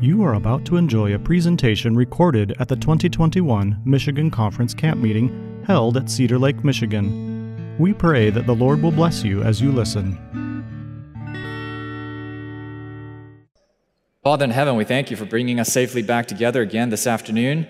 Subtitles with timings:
[0.00, 5.62] You are about to enjoy a presentation recorded at the 2021 Michigan Conference Camp Meeting
[5.66, 7.76] held at Cedar Lake, Michigan.
[7.78, 10.18] We pray that the Lord will bless you as you listen.
[14.22, 17.66] Father in heaven, we thank you for bringing us safely back together again this afternoon.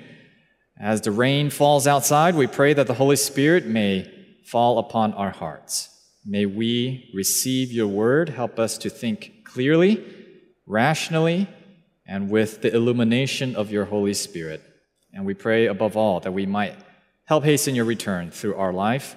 [0.78, 4.10] As the rain falls outside, we pray that the Holy Spirit may
[4.44, 5.93] fall upon our hearts.
[6.26, 10.02] May we receive your word, help us to think clearly,
[10.66, 11.48] rationally,
[12.06, 14.62] and with the illumination of your Holy Spirit.
[15.12, 16.76] And we pray above all that we might
[17.24, 19.16] help hasten your return through our life,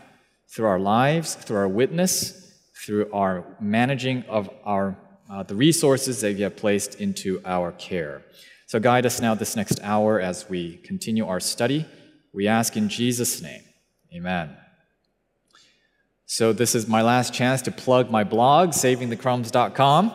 [0.49, 2.53] through our lives, through our witness,
[2.85, 4.97] through our managing of our
[5.29, 8.21] uh, the resources that you have placed into our care.
[8.67, 11.85] So guide us now this next hour as we continue our study.
[12.33, 13.63] We ask in Jesus' name.
[14.13, 14.66] Amen.
[16.27, 20.13] So this is my last chance to plug my blog, savingthecrumbs.com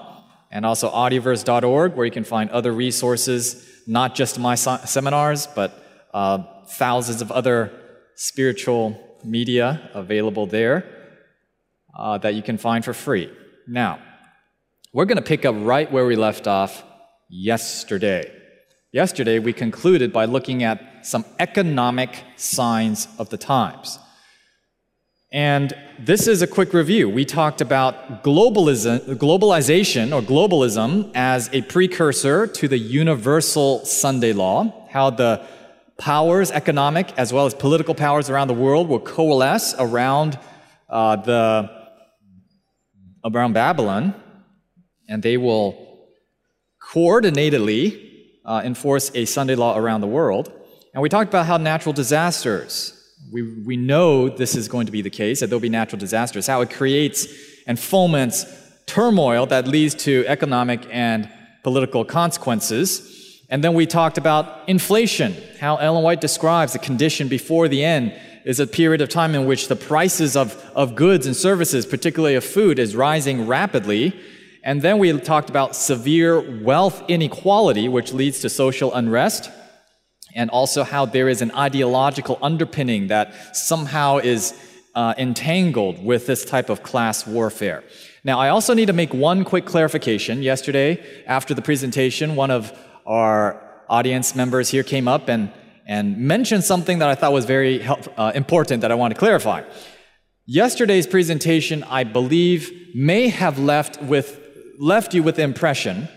[0.50, 6.42] and also audioverse.org, where you can find other resources, not just my seminars, but uh,
[6.66, 7.72] thousands of other
[8.14, 10.84] spiritual media available there
[11.96, 13.32] uh, that you can find for free.
[13.66, 13.98] Now,
[14.92, 16.84] we're going to pick up right where we left off
[17.30, 18.30] yesterday.
[18.92, 23.98] Yesterday, we concluded by looking at some economic signs of the times.
[25.32, 27.08] And this is a quick review.
[27.08, 34.86] We talked about globalism, globalization or globalism as a precursor to the universal Sunday law,
[34.90, 35.42] how the
[35.98, 40.38] powers, economic as well as political powers around the world will coalesce around
[40.90, 41.70] uh, the
[43.24, 44.14] around Babylon,
[45.08, 46.10] and they will
[46.92, 48.10] coordinatedly
[48.44, 50.52] uh, enforce a Sunday law around the world.
[50.92, 53.01] And we talked about how natural disasters
[53.32, 56.46] we, we know this is going to be the case, that there'll be natural disasters,
[56.46, 57.26] how it creates
[57.66, 58.44] and foments
[58.86, 61.30] turmoil that leads to economic and
[61.62, 63.40] political consequences.
[63.48, 68.14] And then we talked about inflation, how Ellen White describes the condition before the end
[68.44, 72.34] is a period of time in which the prices of, of goods and services, particularly
[72.34, 74.18] of food, is rising rapidly.
[74.62, 79.50] And then we talked about severe wealth inequality, which leads to social unrest
[80.34, 84.54] and also how there is an ideological underpinning that somehow is
[84.94, 87.82] uh, entangled with this type of class warfare.
[88.24, 90.42] Now, I also need to make one quick clarification.
[90.42, 92.72] Yesterday, after the presentation, one of
[93.04, 95.50] our audience members here came up and,
[95.86, 99.18] and mentioned something that I thought was very help, uh, important that I want to
[99.18, 99.64] clarify.
[100.46, 104.40] Yesterday's presentation, I believe, may have left, with,
[104.78, 106.08] left you with the impression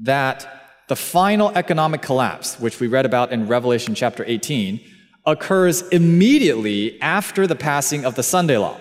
[0.00, 4.80] that the final economic collapse, which we read about in Revelation chapter 18,
[5.24, 8.78] occurs immediately after the passing of the Sunday law,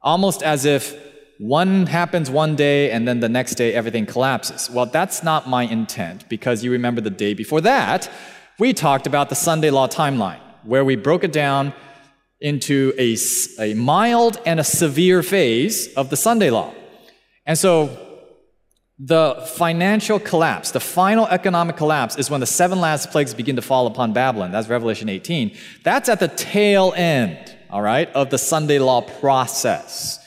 [0.00, 0.96] almost as if
[1.38, 4.70] one happens one day and then the next day everything collapses.
[4.70, 8.10] Well, that's not my intent because you remember the day before that,
[8.58, 11.74] we talked about the Sunday law timeline, where we broke it down
[12.40, 13.16] into a,
[13.58, 16.72] a mild and a severe phase of the Sunday law.
[17.44, 18.05] And so
[18.98, 23.62] the financial collapse, the final economic collapse, is when the seven last plagues begin to
[23.62, 24.52] fall upon Babylon.
[24.52, 25.54] That's Revelation 18.
[25.82, 30.18] That's at the tail end, all right, of the Sunday law process.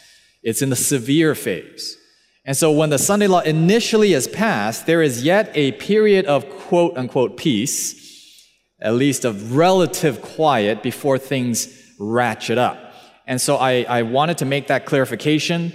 [0.43, 1.97] It's in the severe phase.
[2.45, 6.47] And so when the Sunday law initially is passed, there is yet a period of
[6.49, 8.45] quote unquote peace,
[8.79, 11.67] at least of relative quiet before things
[11.99, 12.93] ratchet up.
[13.27, 15.73] And so I, I wanted to make that clarification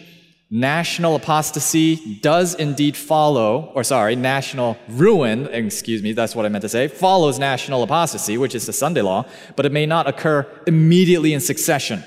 [0.55, 6.63] national apostasy does indeed follow, or sorry, national ruin, excuse me, that's what I meant
[6.63, 9.27] to say, follows national apostasy, which is the Sunday law,
[9.57, 12.05] but it may not occur immediately in succession.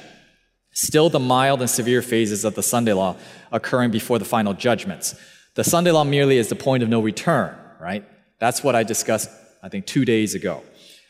[0.72, 3.18] Still, the mild and severe phases of the Sunday law
[3.52, 5.20] occurring before the final judgments.
[5.56, 8.06] The Sunday law merely is the point of no return, right?
[8.40, 9.30] That's what I discussed,
[9.62, 10.64] I think, two days ago.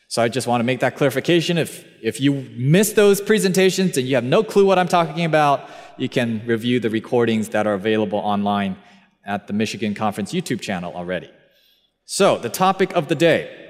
[0.07, 1.57] So I just want to make that clarification.
[1.57, 5.69] If, if you missed those presentations and you have no clue what I'm talking about,
[5.97, 8.77] you can review the recordings that are available online
[9.25, 11.29] at the Michigan Conference YouTube channel already.
[12.05, 13.65] So, the topic of the day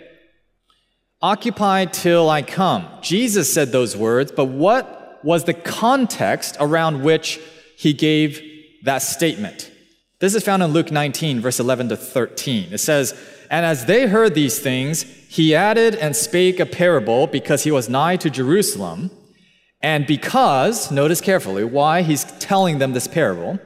[1.22, 2.88] Occupy till I come.
[3.02, 7.40] Jesus said those words, but what was the context around which
[7.76, 8.40] he gave
[8.84, 9.72] that statement?
[10.20, 12.72] This is found in Luke 19, verse 11 to 13.
[12.72, 13.20] It says,
[13.50, 17.90] And as they heard these things, he added and spake a parable because he was
[17.90, 19.12] nigh to Jerusalem.
[19.82, 23.60] And because, notice carefully why he's telling them this parable,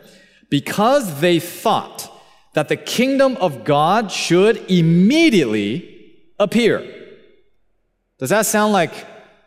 [0.50, 2.12] because they thought
[2.54, 6.80] that the kingdom of God should immediately appear.
[8.20, 8.94] Does that sound like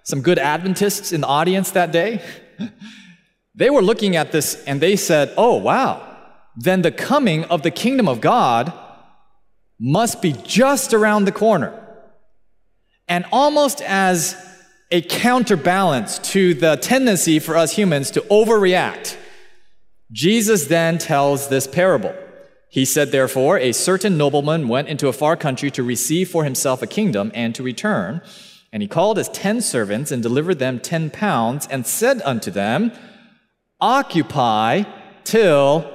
[0.05, 2.23] some good Adventists in the audience that day?
[3.55, 6.17] they were looking at this and they said, Oh, wow,
[6.57, 8.73] then the coming of the kingdom of God
[9.79, 11.79] must be just around the corner.
[13.09, 14.37] And almost as
[14.91, 19.17] a counterbalance to the tendency for us humans to overreact,
[20.13, 22.15] Jesus then tells this parable.
[22.71, 26.83] He said, Therefore, a certain nobleman went into a far country to receive for himself
[26.83, 28.21] a kingdom and to return.
[28.73, 32.93] And he called his ten servants and delivered them ten pounds and said unto them,
[33.81, 34.83] Occupy
[35.23, 35.91] till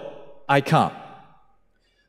[0.47, 0.93] I come.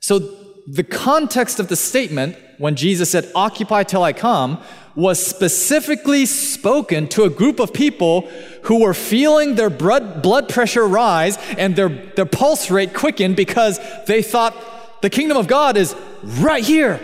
[0.01, 0.19] So,
[0.67, 4.63] the context of the statement when Jesus said, Occupy till I come,
[4.95, 8.23] was specifically spoken to a group of people
[8.63, 14.23] who were feeling their blood, pressure rise and their, their pulse rate quicken because they
[14.23, 14.55] thought
[15.03, 17.01] the kingdom of God is right here.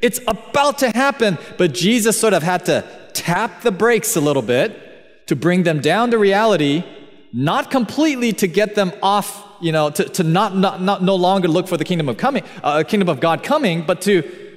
[0.00, 1.38] It's about to happen.
[1.58, 5.80] But Jesus sort of had to tap the brakes a little bit to bring them
[5.80, 6.84] down to reality,
[7.32, 11.48] not completely to get them off, you know, to, to not, not, not no longer
[11.48, 14.49] look for the kingdom of coming, uh, kingdom of God coming, but to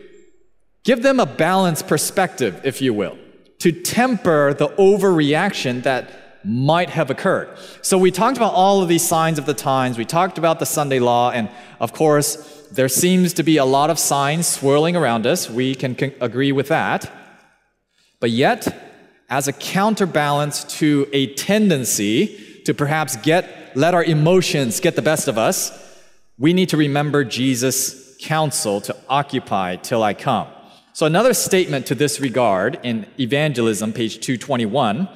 [0.83, 3.17] Give them a balanced perspective, if you will,
[3.59, 7.57] to temper the overreaction that might have occurred.
[7.81, 9.97] So we talked about all of these signs of the times.
[9.97, 11.49] We talked about the Sunday law, and
[11.79, 15.49] of course, there seems to be a lot of signs swirling around us.
[15.49, 17.09] We can, can agree with that.
[18.19, 18.67] But yet,
[19.29, 25.27] as a counterbalance to a tendency to perhaps get let our emotions get the best
[25.27, 25.71] of us,
[26.37, 30.47] we need to remember Jesus' counsel to occupy till I come.
[30.95, 35.09] So, another statement to this regard in Evangelism, page 221.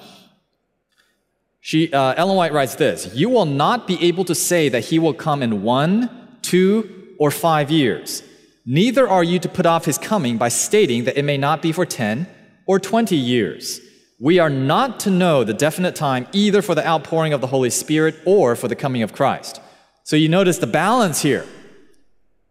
[1.60, 4.98] She, uh, Ellen White writes this You will not be able to say that he
[4.98, 6.10] will come in one,
[6.42, 8.24] two, or five years.
[8.66, 11.72] Neither are you to put off his coming by stating that it may not be
[11.72, 12.28] for 10
[12.66, 13.80] or 20 years.
[14.20, 17.70] We are not to know the definite time either for the outpouring of the Holy
[17.70, 19.62] Spirit or for the coming of Christ.
[20.04, 21.46] So you notice the balance here.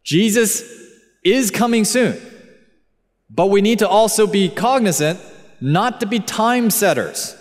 [0.04, 0.62] Jesus
[1.24, 2.20] is coming soon.
[3.30, 5.20] But we need to also be cognizant
[5.60, 7.36] not to be time setters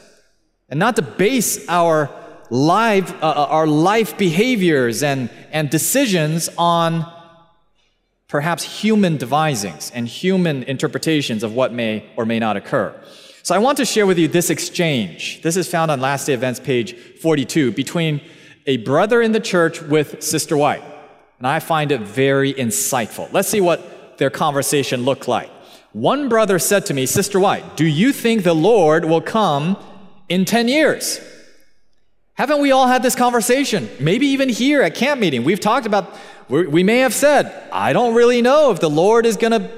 [0.70, 2.10] and not to base our
[2.50, 7.12] life, uh, uh, our life behaviors and, and decisions on
[8.28, 12.94] perhaps human devisings and human interpretations of what may or may not occur.
[13.44, 15.42] So I want to share with you this exchange.
[15.44, 18.22] This is found on Last Day Events, page 42, between
[18.66, 20.84] a brother in the church with Sister White.
[21.38, 23.32] And I find it very insightful.
[23.32, 25.52] Let's see what their conversation looked like.
[25.96, 29.78] One brother said to me, Sister White, do you think the Lord will come
[30.28, 31.22] in 10 years?
[32.34, 33.88] Haven't we all had this conversation?
[34.02, 35.46] Maybe even here at camp meeting.
[35.46, 36.14] We've talked about,
[36.50, 39.72] we may have said, I don't really know if the Lord is going to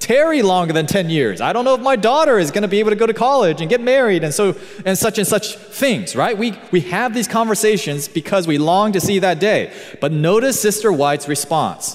[0.00, 1.40] tarry longer than 10 years.
[1.40, 3.60] I don't know if my daughter is going to be able to go to college
[3.60, 6.36] and get married and so and such and such things, right?
[6.36, 9.72] We we have these conversations because we long to see that day.
[10.00, 11.94] But notice Sister White's response.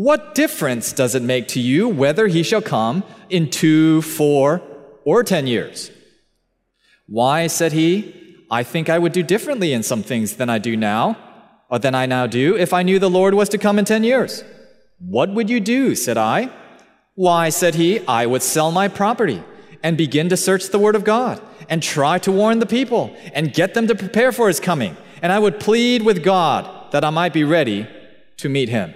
[0.00, 4.62] What difference does it make to you whether he shall come in two, four,
[5.04, 5.90] or ten years?
[7.06, 10.74] Why, said he, I think I would do differently in some things than I do
[10.74, 11.18] now,
[11.68, 14.02] or than I now do, if I knew the Lord was to come in ten
[14.02, 14.42] years.
[15.00, 15.94] What would you do?
[15.94, 16.48] said I.
[17.14, 19.42] Why, said he, I would sell my property
[19.82, 23.52] and begin to search the Word of God and try to warn the people and
[23.52, 24.96] get them to prepare for His coming.
[25.20, 27.86] And I would plead with God that I might be ready
[28.38, 28.94] to meet Him.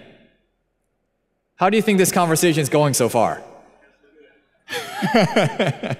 [1.56, 3.42] How do you think this conversation is going so far?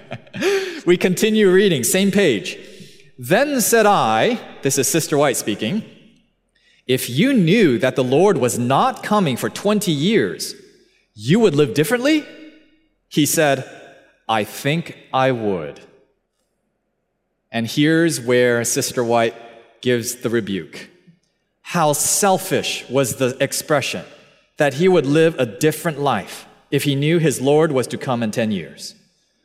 [0.85, 2.57] we continue reading, same page.
[3.17, 5.83] Then said I, this is Sister White speaking,
[6.87, 10.55] if you knew that the Lord was not coming for 20 years,
[11.13, 12.25] you would live differently?
[13.07, 13.69] He said,
[14.27, 15.79] I think I would.
[17.49, 19.35] And here's where Sister White
[19.81, 20.89] gives the rebuke.
[21.61, 24.03] How selfish was the expression
[24.57, 28.23] that he would live a different life if he knew his Lord was to come
[28.23, 28.95] in 10 years.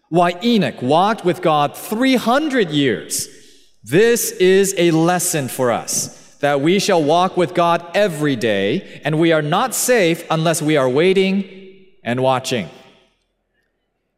[0.08, 3.28] Why Enoch walked with God 300 years.
[3.82, 9.20] This is a lesson for us that we shall walk with God every day, and
[9.20, 12.68] we are not safe unless we are waiting and watching.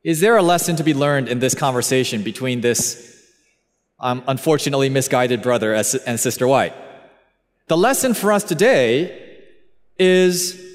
[0.03, 3.31] Is there a lesson to be learned in this conversation between this
[4.01, 6.75] um, unfortunately misguided brother and Sister White?
[7.69, 9.41] The lesson for us today
[9.99, 10.72] is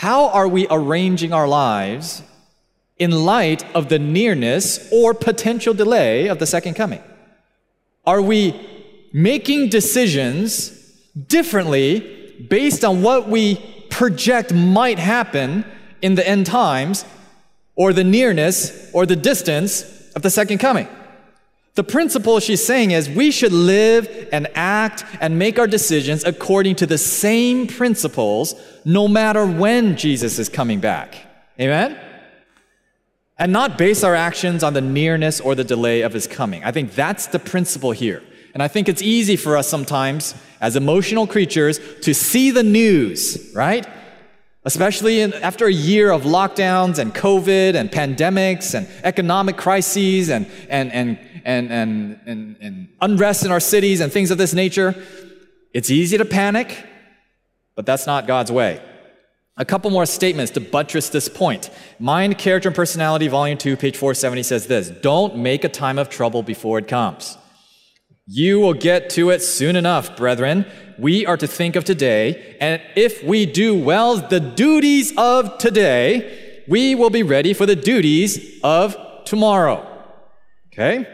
[0.00, 2.22] how are we arranging our lives
[2.96, 7.02] in light of the nearness or potential delay of the second coming?
[8.06, 8.58] Are we
[9.12, 10.70] making decisions
[11.26, 12.00] differently
[12.48, 13.56] based on what we
[13.90, 15.66] project might happen
[16.00, 17.04] in the end times
[17.74, 19.82] or the nearness or the distance
[20.16, 20.88] of the second coming?
[21.74, 26.76] The principle she's saying is we should live and act and make our decisions according
[26.76, 31.14] to the same principles no matter when Jesus is coming back.
[31.60, 31.98] Amen?
[33.38, 36.64] And not base our actions on the nearness or the delay of his coming.
[36.64, 38.22] I think that's the principle here.
[38.52, 43.52] And I think it's easy for us sometimes as emotional creatures to see the news,
[43.54, 43.86] right?
[44.64, 50.46] Especially in, after a year of lockdowns and COVID and pandemics and economic crises and,
[50.68, 54.94] and, and, and, and, and, and unrest in our cities and things of this nature.
[55.72, 56.86] It's easy to panic,
[57.76, 58.80] but that's not God's way.
[59.56, 61.70] A couple more statements to buttress this point.
[61.98, 66.08] Mind, Character, and Personality, Volume 2, page 470 says this Don't make a time of
[66.08, 67.36] trouble before it comes.
[68.26, 70.64] You will get to it soon enough, brethren.
[70.98, 76.62] We are to think of today, and if we do well the duties of today,
[76.68, 79.86] we will be ready for the duties of tomorrow.
[80.72, 81.06] Okay?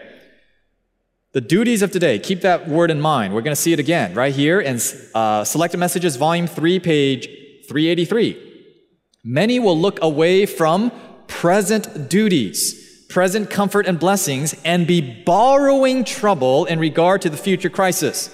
[1.37, 3.35] The duties of today, keep that word in mind.
[3.35, 4.81] We're going to see it again right here in
[5.15, 7.27] uh, Selected Messages, Volume 3, page
[7.69, 8.65] 383.
[9.23, 10.91] Many will look away from
[11.27, 17.69] present duties present comfort and blessings and be borrowing trouble in regard to the future
[17.69, 18.31] crisis.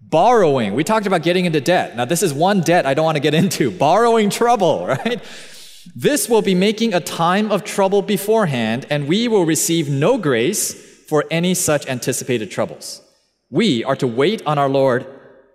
[0.00, 0.72] Borrowing.
[0.72, 1.96] We talked about getting into debt.
[1.96, 3.70] Now, this is one debt I don't want to get into.
[3.78, 5.22] Borrowing trouble, right?
[5.94, 10.91] This will be making a time of trouble beforehand, and we will receive no grace
[11.12, 13.02] for any such anticipated troubles.
[13.50, 15.04] We are to wait on our Lord,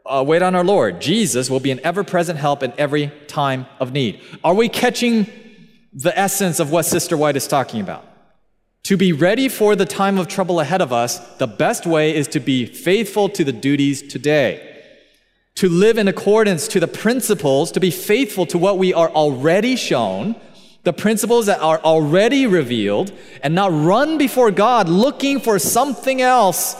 [0.05, 1.01] uh, wait on our Lord.
[1.01, 4.21] Jesus will be an ever present help in every time of need.
[4.43, 5.25] Are we catching
[5.91, 8.05] the essence of what Sister White is talking about?
[8.83, 12.27] To be ready for the time of trouble ahead of us, the best way is
[12.27, 14.83] to be faithful to the duties today.
[15.55, 19.75] To live in accordance to the principles, to be faithful to what we are already
[19.75, 20.35] shown,
[20.87, 23.11] the principles that are already revealed,
[23.43, 26.77] and not run before God looking for something else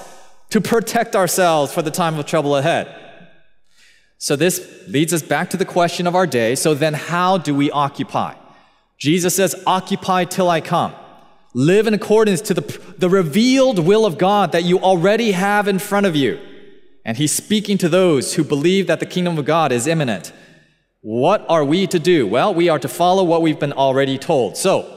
[0.49, 2.87] to protect ourselves for the time of trouble ahead.
[4.17, 6.55] So, this leads us back to the question of our day.
[6.55, 8.35] So, then how do we occupy?
[8.97, 10.95] Jesus says, Occupy till I come.
[11.53, 15.79] Live in accordance to the, the revealed will of God that you already have in
[15.79, 16.39] front of you.
[17.03, 20.31] And he's speaking to those who believe that the kingdom of God is imminent.
[21.07, 22.27] What are we to do?
[22.27, 24.57] Well, we are to follow what we've been already told.
[24.57, 24.93] So,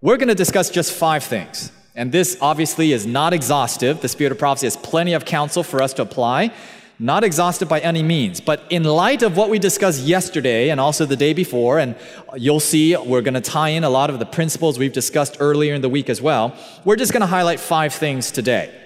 [0.00, 1.70] we're going to discuss just five things.
[1.94, 4.00] And this obviously is not exhaustive.
[4.00, 6.52] The Spirit of Prophecy has plenty of counsel for us to apply.
[6.98, 11.06] Not exhaustive by any means, but in light of what we discussed yesterday and also
[11.06, 11.94] the day before, and
[12.36, 15.74] you'll see we're going to tie in a lot of the principles we've discussed earlier
[15.74, 18.76] in the week as well, we're just going to highlight five things today.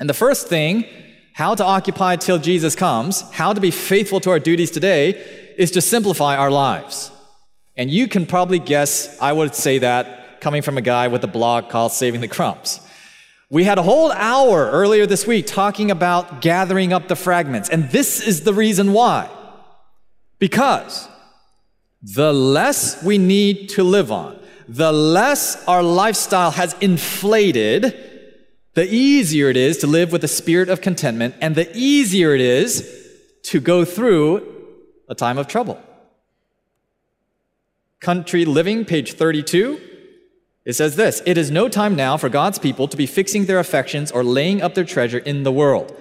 [0.00, 0.86] And the first thing,
[1.34, 5.70] how to occupy till Jesus comes, how to be faithful to our duties today, is
[5.72, 7.10] to simplify our lives.
[7.76, 11.28] And you can probably guess, I would say that coming from a guy with a
[11.28, 12.80] blog called Saving the Crumbs.
[13.50, 17.90] We had a whole hour earlier this week talking about gathering up the fragments, and
[17.90, 19.30] this is the reason why.
[20.38, 21.08] Because
[22.02, 27.96] the less we need to live on, the less our lifestyle has inflated,
[28.74, 32.40] the easier it is to live with a spirit of contentment, and the easier it
[32.40, 33.08] is
[33.44, 34.53] to go through
[35.08, 35.80] a time of trouble.
[38.00, 39.80] Country Living, page 32.
[40.64, 43.58] It says this It is no time now for God's people to be fixing their
[43.58, 45.96] affections or laying up their treasure in the world.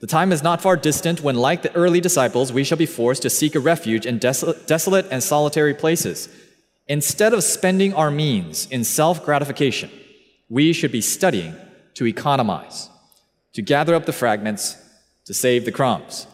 [0.00, 3.22] The time is not far distant when, like the early disciples, we shall be forced
[3.22, 6.28] to seek a refuge in desolate, and solitary places.
[6.86, 9.90] Instead of spending our means in self gratification,
[10.48, 11.54] we should be studying
[11.94, 12.88] to economize,
[13.54, 14.76] to gather up the fragments,
[15.24, 16.26] to save the crumbs.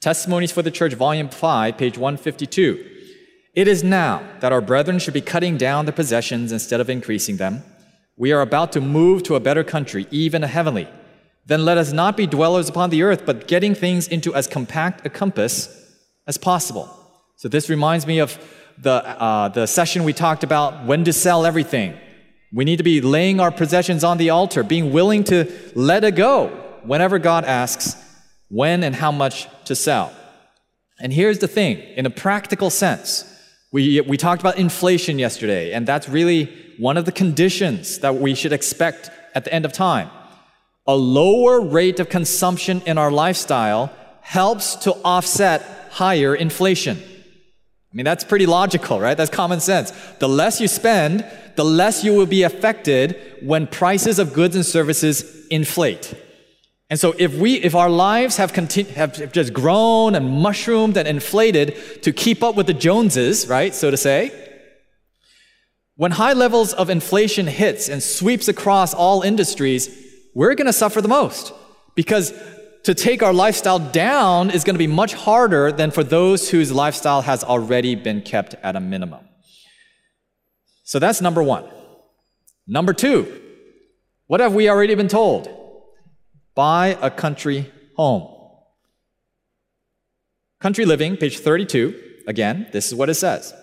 [0.00, 2.84] Testimonies for the Church, Volume 5, page 152.
[3.54, 7.36] It is now that our brethren should be cutting down their possessions instead of increasing
[7.36, 7.64] them.
[8.16, 10.86] We are about to move to a better country, even a heavenly.
[11.46, 15.04] Then let us not be dwellers upon the earth, but getting things into as compact
[15.04, 15.68] a compass
[16.28, 16.88] as possible.
[17.34, 18.38] So this reminds me of
[18.80, 21.98] the, uh, the session we talked about when to sell everything.
[22.52, 26.14] We need to be laying our possessions on the altar, being willing to let it
[26.14, 26.48] go
[26.84, 27.96] whenever God asks
[28.48, 30.12] when and how much to sell.
[31.00, 33.24] And here's the thing in a practical sense,
[33.70, 36.46] we, we talked about inflation yesterday, and that's really
[36.78, 40.10] one of the conditions that we should expect at the end of time.
[40.86, 46.98] A lower rate of consumption in our lifestyle helps to offset higher inflation.
[46.98, 49.16] I mean, that's pretty logical, right?
[49.16, 49.92] That's common sense.
[50.18, 51.26] The less you spend,
[51.56, 56.14] the less you will be affected when prices of goods and services inflate.
[56.90, 61.06] And so if we, if our lives have, continu- have just grown and mushroomed and
[61.06, 64.32] inflated to keep up with the Joneses, right, so to say,
[65.96, 69.90] when high levels of inflation hits and sweeps across all industries,
[70.34, 71.52] we're going to suffer the most
[71.94, 72.32] because
[72.84, 76.72] to take our lifestyle down is going to be much harder than for those whose
[76.72, 79.28] lifestyle has already been kept at a minimum.
[80.84, 81.68] So that's number one.
[82.66, 83.42] Number two,
[84.26, 85.67] what have we already been told?
[86.58, 88.26] Buy a country home.
[90.58, 91.94] Country Living, page 32.
[92.26, 93.54] Again, this is what it says.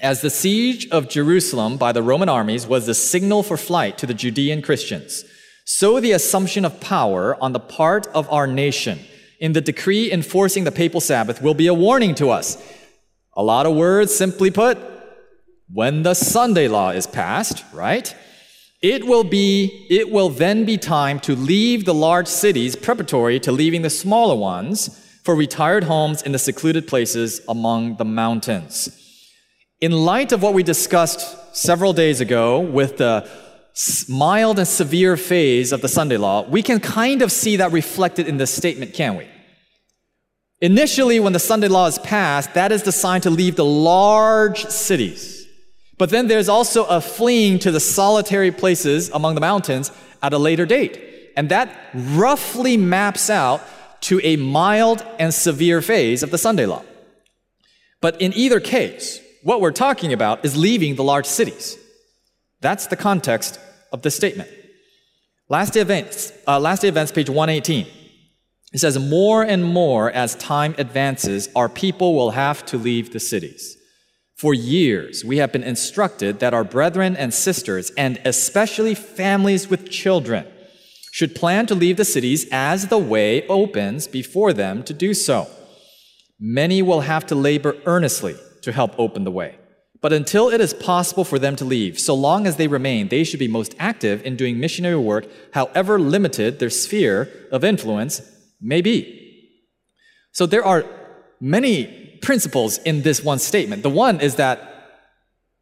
[0.00, 4.06] As the siege of Jerusalem by the Roman armies was the signal for flight to
[4.06, 5.24] the Judean Christians,
[5.64, 9.00] so the assumption of power on the part of our nation
[9.40, 12.56] in the decree enforcing the papal Sabbath will be a warning to us.
[13.34, 14.78] A lot of words, simply put,
[15.68, 18.14] when the Sunday law is passed, right?
[18.82, 23.52] It will be, it will then be time to leave the large cities preparatory to
[23.52, 28.98] leaving the smaller ones for retired homes in the secluded places among the mountains.
[29.80, 33.28] In light of what we discussed several days ago with the
[34.08, 38.26] mild and severe phase of the Sunday law, we can kind of see that reflected
[38.26, 39.28] in this statement, can we?
[40.60, 44.64] Initially, when the Sunday law is passed, that is the sign to leave the large
[44.66, 45.41] cities.
[46.02, 50.36] But then there's also a fleeing to the solitary places among the mountains at a
[50.36, 51.30] later date.
[51.36, 53.62] And that roughly maps out
[54.08, 56.82] to a mild and severe phase of the Sunday law.
[58.00, 61.78] But in either case, what we're talking about is leaving the large cities.
[62.60, 63.60] That's the context
[63.92, 64.50] of the statement.
[65.48, 67.86] Last day events, uh, last day events, page 118.
[68.72, 73.20] It says, More and more as time advances, our people will have to leave the
[73.20, 73.78] cities.
[74.42, 79.88] For years, we have been instructed that our brethren and sisters, and especially families with
[79.88, 80.44] children,
[81.12, 85.46] should plan to leave the cities as the way opens before them to do so.
[86.40, 89.58] Many will have to labor earnestly to help open the way.
[90.00, 93.22] But until it is possible for them to leave, so long as they remain, they
[93.22, 98.20] should be most active in doing missionary work, however limited their sphere of influence
[98.60, 99.52] may be.
[100.32, 100.84] So there are
[101.40, 103.82] many principles in this one statement.
[103.82, 104.68] The one is that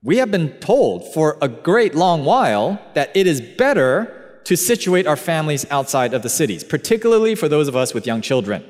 [0.03, 5.07] we have been told for a great long while that it is better to situate
[5.07, 8.65] our families outside of the cities, particularly for those of us with young children.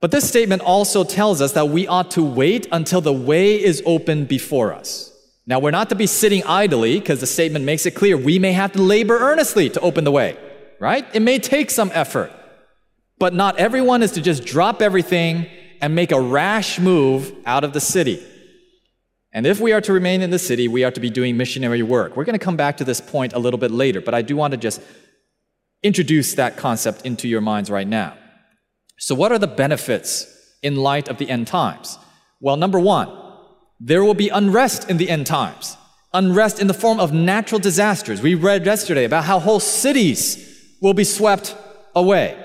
[0.00, 3.82] But this statement also tells us that we ought to wait until the way is
[3.86, 5.10] open before us.
[5.46, 8.52] Now, we're not to be sitting idly because the statement makes it clear we may
[8.52, 10.38] have to labor earnestly to open the way,
[10.78, 11.06] right?
[11.12, 12.32] It may take some effort.
[13.18, 15.46] But not everyone is to just drop everything
[15.84, 18.18] and make a rash move out of the city.
[19.34, 21.82] And if we are to remain in the city, we are to be doing missionary
[21.82, 22.16] work.
[22.16, 24.34] We're going to come back to this point a little bit later, but I do
[24.34, 24.80] want to just
[25.82, 28.16] introduce that concept into your minds right now.
[28.98, 30.26] So, what are the benefits
[30.62, 31.98] in light of the end times?
[32.40, 33.10] Well, number one,
[33.78, 35.76] there will be unrest in the end times.
[36.14, 38.22] Unrest in the form of natural disasters.
[38.22, 41.54] We read yesterday about how whole cities will be swept
[41.94, 42.40] away.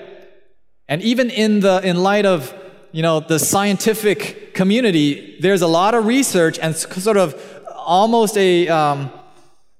[0.88, 2.54] And even in the in light of
[2.92, 7.40] you know, the scientific community, there's a lot of research and sort of
[7.76, 9.10] almost a, um,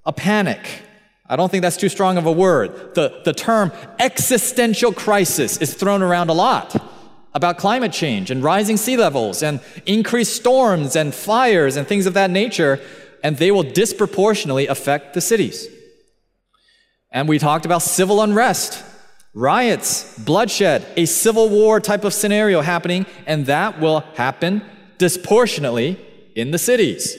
[0.04, 0.82] a panic.
[1.28, 2.94] I don't think that's too strong of a word.
[2.94, 6.76] The, the term existential crisis is thrown around a lot
[7.34, 12.14] about climate change and rising sea levels and increased storms and fires and things of
[12.14, 12.80] that nature,
[13.22, 15.68] and they will disproportionately affect the cities.
[17.12, 18.84] And we talked about civil unrest
[19.34, 24.62] riots, bloodshed, a civil war type of scenario happening, and that will happen
[24.98, 25.98] disproportionately
[26.34, 27.16] in the cities.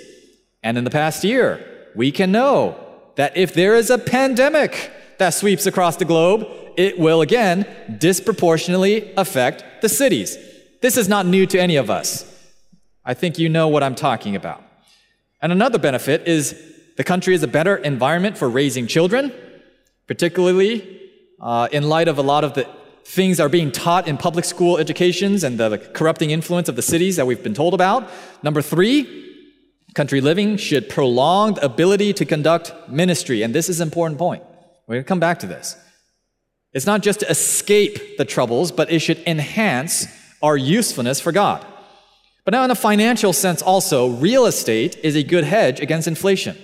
[0.63, 2.77] And in the past year, we can know
[3.15, 6.47] that if there is a pandemic that sweeps across the globe,
[6.77, 7.65] it will again
[7.99, 10.37] disproportionately affect the cities.
[10.81, 12.27] This is not new to any of us.
[13.03, 14.63] I think you know what I'm talking about.
[15.41, 16.55] And another benefit is
[16.97, 19.33] the country is a better environment for raising children,
[20.07, 21.01] particularly
[21.41, 22.67] uh, in light of a lot of the
[23.03, 26.75] things that are being taught in public school educations and the, the corrupting influence of
[26.75, 28.09] the cities that we've been told about.
[28.43, 29.27] Number three,
[29.95, 33.41] country living should prolong the ability to conduct ministry.
[33.41, 34.43] And this is an important point.
[34.87, 35.75] We're going to come back to this.
[36.73, 40.07] It's not just to escape the troubles, but it should enhance
[40.41, 41.65] our usefulness for God.
[42.45, 46.57] But now, in a financial sense, also, real estate is a good hedge against inflation.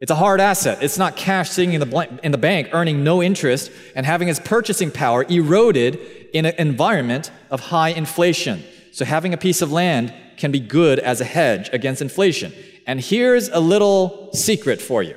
[0.00, 0.82] It's a hard asset.
[0.82, 4.40] It's not cash sitting in the, in the bank earning no interest and having its
[4.40, 5.94] purchasing power eroded
[6.34, 8.62] in an environment of high inflation.
[8.92, 12.52] So having a piece of land can be good as a hedge against inflation.
[12.86, 15.16] And here's a little secret for you.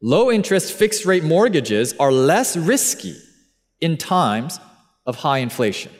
[0.00, 3.16] Low interest fixed rate mortgages are less risky
[3.80, 4.58] in times
[5.06, 5.92] of high inflation.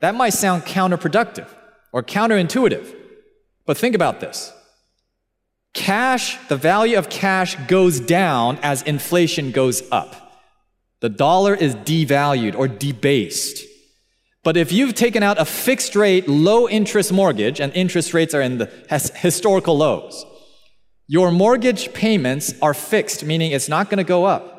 [0.00, 1.48] That might sound counterproductive
[1.92, 2.94] or counterintuitive,
[3.66, 4.52] but think about this.
[5.74, 10.42] Cash, the value of cash goes down as inflation goes up.
[11.00, 13.66] The dollar is devalued or debased.
[14.44, 18.40] But if you've taken out a fixed rate, low interest mortgage, and interest rates are
[18.40, 18.70] in the
[19.14, 20.24] historical lows,
[21.06, 24.52] your mortgage payments are fixed, meaning it's not going to go up.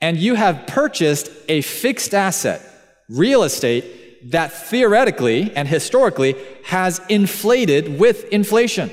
[0.00, 2.60] And you have purchased a fixed asset,
[3.08, 8.90] real estate, that theoretically and historically has inflated with inflation.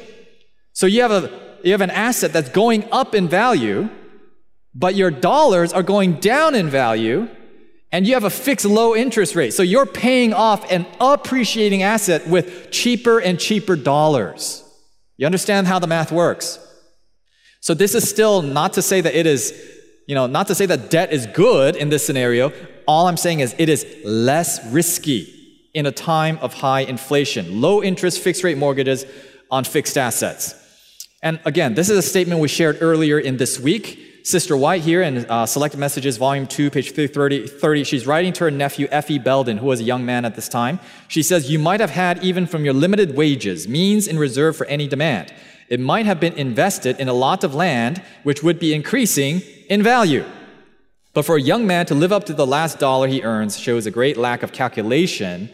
[0.73, 3.89] So you have, a, you have an asset that's going up in value,
[4.75, 7.29] but your dollars are going down in value
[7.91, 9.53] and you have a fixed low interest rate.
[9.53, 14.63] So you're paying off an appreciating asset with cheaper and cheaper dollars.
[15.15, 16.57] You understand how the math works?
[17.61, 19.53] So this is still not to say that it is,
[20.07, 22.51] you know, not to say that debt is good in this scenario.
[22.87, 25.29] All I'm saying is it is less risky
[25.75, 27.61] in a time of high inflation.
[27.61, 29.05] Low interest fixed rate mortgages
[29.51, 30.55] on fixed assets.
[31.23, 34.19] And again, this is a statement we shared earlier in this week.
[34.25, 38.43] Sister White here in uh, Selected Messages, Volume 2, page 30, 30, she's writing to
[38.43, 40.81] her nephew, Effie Belden, who was a young man at this time.
[41.07, 44.65] She says, You might have had, even from your limited wages, means in reserve for
[44.65, 45.33] any demand.
[45.69, 49.81] It might have been invested in a lot of land, which would be increasing in
[49.81, 50.25] value.
[51.13, 53.85] But for a young man to live up to the last dollar he earns shows
[53.85, 55.49] a great lack of calculation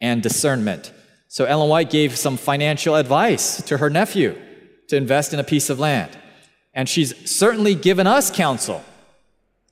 [0.00, 0.92] and discernment.
[1.28, 4.36] So Ellen White gave some financial advice to her nephew
[4.92, 6.10] to invest in a piece of land.
[6.74, 8.84] And she's certainly given us counsel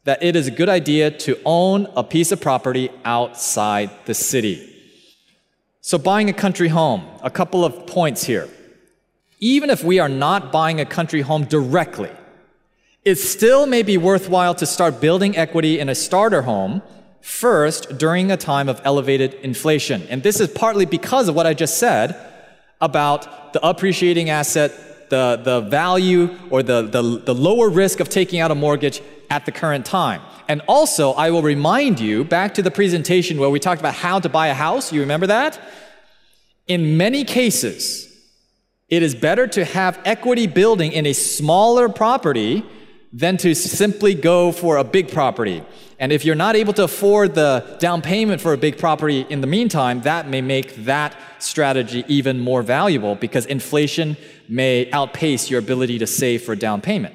[0.04, 4.66] that it is a good idea to own a piece of property outside the city.
[5.82, 8.48] So, buying a country home, a couple of points here.
[9.40, 12.10] Even if we are not buying a country home directly,
[13.04, 16.80] it still may be worthwhile to start building equity in a starter home
[17.20, 20.02] first during a time of elevated inflation.
[20.08, 22.16] And this is partly because of what I just said
[22.80, 24.72] about the appreciating asset
[25.10, 29.44] the, the value or the, the, the lower risk of taking out a mortgage at
[29.44, 30.22] the current time.
[30.48, 34.18] And also, I will remind you back to the presentation where we talked about how
[34.18, 34.92] to buy a house.
[34.92, 35.60] You remember that?
[36.66, 38.08] In many cases,
[38.88, 42.64] it is better to have equity building in a smaller property
[43.12, 45.62] than to simply go for a big property.
[46.00, 49.42] And if you're not able to afford the down payment for a big property in
[49.42, 54.16] the meantime, that may make that strategy even more valuable because inflation
[54.48, 57.14] may outpace your ability to save for a down payment.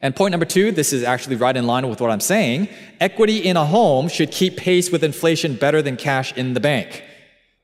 [0.00, 2.68] And point number two, this is actually right in line with what I'm saying.
[2.98, 7.04] Equity in a home should keep pace with inflation better than cash in the bank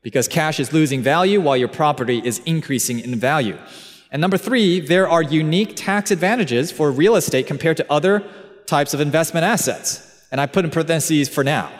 [0.03, 3.57] because cash is losing value while your property is increasing in value.
[4.11, 8.23] And number three, there are unique tax advantages for real estate compared to other
[8.65, 10.27] types of investment assets.
[10.31, 11.71] And I put in parentheses for now,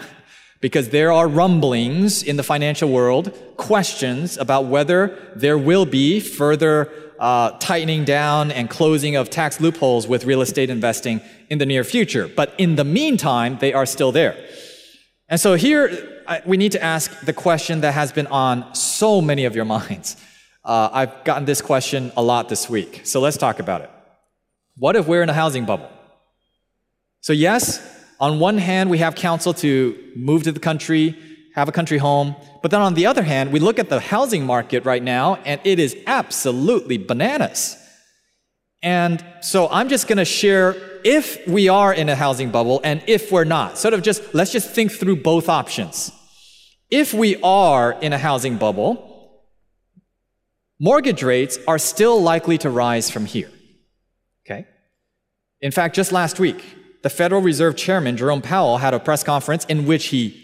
[0.61, 6.91] because there are rumblings in the financial world, questions about whether there will be further
[7.19, 11.83] uh, tightening down and closing of tax loopholes with real estate investing in the near
[11.83, 12.27] future.
[12.27, 14.35] But in the meantime, they are still there.
[15.29, 19.21] And so here, I, we need to ask the question that has been on so
[19.21, 20.17] many of your minds.
[20.63, 23.89] Uh, I've gotten this question a lot this week, so let's talk about it.
[24.77, 25.89] What if we're in a housing bubble?
[27.23, 27.81] So, yes,
[28.19, 31.17] on one hand, we have counsel to move to the country,
[31.55, 34.45] have a country home, but then on the other hand, we look at the housing
[34.45, 37.77] market right now, and it is absolutely bananas.
[38.81, 43.01] And so I'm just going to share if we are in a housing bubble and
[43.07, 43.77] if we're not.
[43.77, 46.11] Sort of just, let's just think through both options.
[46.91, 49.41] If we are in a housing bubble,
[50.77, 53.49] mortgage rates are still likely to rise from here.
[54.45, 54.67] Okay?
[55.61, 56.61] In fact, just last week,
[57.03, 60.39] the Federal Reserve Chairman, Jerome Powell, had a press conference in which he,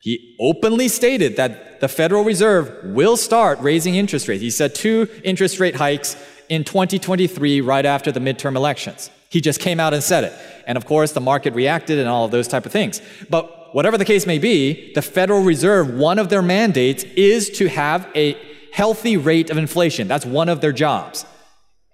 [0.00, 4.42] he openly stated that the Federal Reserve will start raising interest rates.
[4.42, 6.16] He said two interest rate hikes
[6.50, 9.10] in 2023, right after the midterm elections.
[9.30, 10.34] He just came out and said it.
[10.66, 13.00] And of course, the market reacted and all of those type of things.
[13.30, 17.68] But whatever the case may be, the Federal Reserve, one of their mandates is to
[17.70, 18.36] have a
[18.72, 20.06] healthy rate of inflation.
[20.06, 21.24] That's one of their jobs.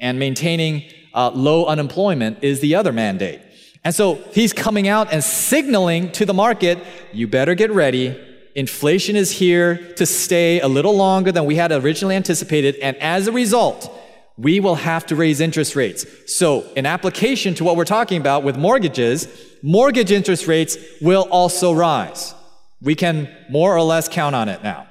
[0.00, 0.82] And maintaining
[1.14, 3.40] uh, low unemployment is the other mandate.
[3.84, 6.78] And so he's coming out and signaling to the market,
[7.12, 8.18] you better get ready.
[8.54, 12.76] Inflation is here to stay a little longer than we had originally anticipated.
[12.76, 13.90] And as a result,
[14.36, 16.06] we will have to raise interest rates.
[16.26, 19.28] So, in application to what we're talking about with mortgages,
[19.62, 22.34] mortgage interest rates will also rise.
[22.80, 24.88] We can more or less count on it now.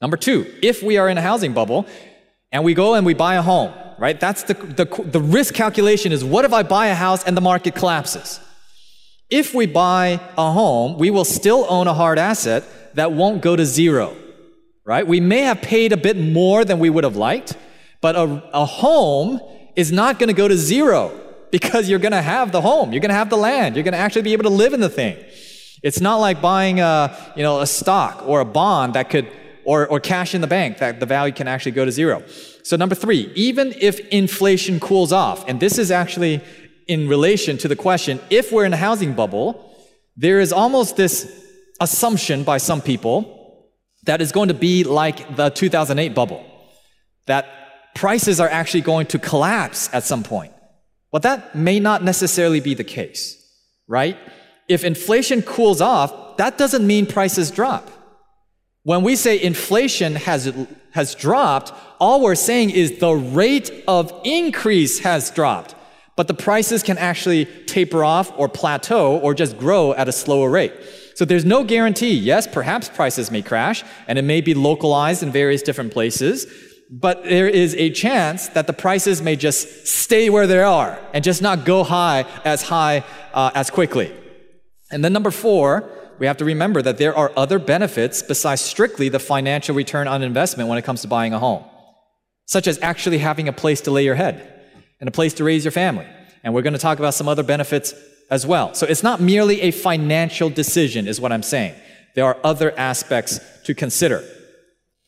[0.00, 1.86] Number two, if we are in a housing bubble
[2.50, 4.18] and we go and we buy a home, right?
[4.18, 7.40] That's the, the, the risk calculation is what if I buy a house and the
[7.40, 8.40] market collapses?
[9.30, 13.56] If we buy a home, we will still own a hard asset that won't go
[13.56, 14.16] to zero,
[14.84, 15.06] right?
[15.06, 17.56] We may have paid a bit more than we would have liked,
[18.00, 19.40] But a, a home
[19.76, 21.18] is not going to go to zero
[21.50, 23.92] because you're going to have the home, you're going to have the land, you're going
[23.92, 25.16] to actually be able to live in the thing.
[25.82, 29.30] It's not like buying a, you know, a stock or a bond that could,
[29.64, 32.22] or, or cash in the bank that the value can actually go to zero.
[32.68, 36.42] So number three, even if inflation cools off, and this is actually
[36.86, 39.74] in relation to the question, if we're in a housing bubble,
[40.18, 41.46] there is almost this
[41.80, 43.70] assumption by some people
[44.04, 46.44] that is going to be like the 2008 bubble,
[47.24, 47.46] that
[47.94, 50.52] prices are actually going to collapse at some point.
[51.10, 53.34] But that may not necessarily be the case,
[53.86, 54.18] right?
[54.68, 57.90] If inflation cools off, that doesn't mean prices drop.
[58.88, 60.50] When we say inflation has,
[60.92, 65.74] has dropped, all we're saying is the rate of increase has dropped.
[66.16, 70.48] But the prices can actually taper off or plateau or just grow at a slower
[70.48, 70.72] rate.
[71.16, 72.14] So there's no guarantee.
[72.14, 76.46] Yes, perhaps prices may crash and it may be localized in various different places,
[76.90, 81.22] but there is a chance that the prices may just stay where they are and
[81.22, 84.10] just not go high as high uh, as quickly.
[84.90, 89.08] And then number four, we have to remember that there are other benefits besides strictly
[89.08, 91.64] the financial return on investment when it comes to buying a home,
[92.46, 94.54] such as actually having a place to lay your head
[95.00, 96.06] and a place to raise your family.
[96.42, 97.94] And we're going to talk about some other benefits
[98.30, 98.74] as well.
[98.74, 101.74] So it's not merely a financial decision, is what I'm saying.
[102.14, 104.24] There are other aspects to consider.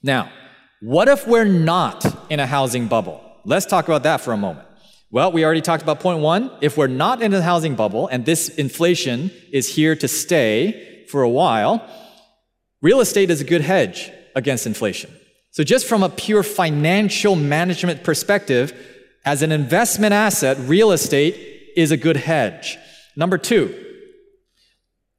[0.02, 0.30] Now,
[0.80, 3.20] what if we're not in a housing bubble?
[3.44, 4.66] Let's talk about that for a moment.
[5.10, 6.52] Well, we already talked about point one.
[6.60, 11.22] If we're not in a housing bubble and this inflation is here to stay for
[11.22, 11.84] a while,
[12.80, 15.10] real estate is a good hedge against inflation.
[15.50, 18.72] So just from a pure financial management perspective,
[19.24, 22.78] as an investment asset, real estate is a good hedge.
[23.16, 23.74] Number two,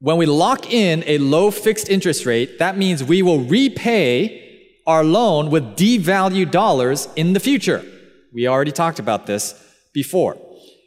[0.00, 4.40] when we lock in a low fixed interest rate, that means we will repay
[4.86, 7.84] our loan with devalued dollars in the future.
[8.32, 9.54] We already talked about this
[9.92, 10.36] before.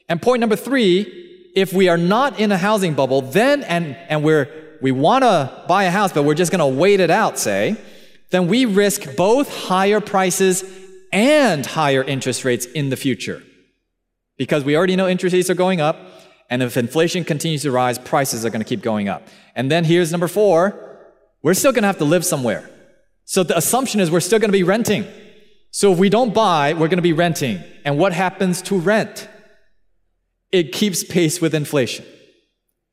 [0.10, 4.24] And point number three, if we are not in a housing bubble, then and, and
[4.24, 4.50] we're
[4.86, 7.76] we want to buy a house, but we're just going to wait it out, say,
[8.30, 10.64] then we risk both higher prices
[11.12, 13.42] and higher interest rates in the future.
[14.38, 15.98] Because we already know interest rates are going up,
[16.52, 19.28] and if inflation continues to rise, prices are going to keep going up.
[19.56, 20.80] And then here's number four
[21.42, 22.70] we're still going to have to live somewhere.
[23.24, 25.08] So the assumption is we're still going to be renting.
[25.72, 27.64] So if we don't buy, we're going to be renting.
[27.86, 29.28] And what happens to rent?
[30.52, 32.06] It keeps pace with inflation.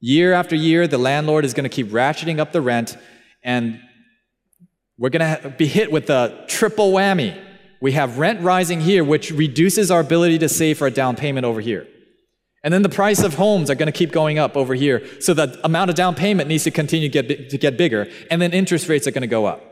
[0.04, 2.98] Year after year, the landlord is going to keep ratcheting up the rent,
[3.44, 3.80] and
[4.98, 7.40] we're going to be hit with a triple whammy.
[7.80, 11.46] We have rent rising here, which reduces our ability to save for a down payment
[11.46, 11.86] over here.
[12.64, 15.06] And then the price of homes are going to keep going up over here.
[15.20, 18.08] So the amount of down payment needs to continue to get, to get bigger.
[18.28, 19.62] And then interest rates are going to go up.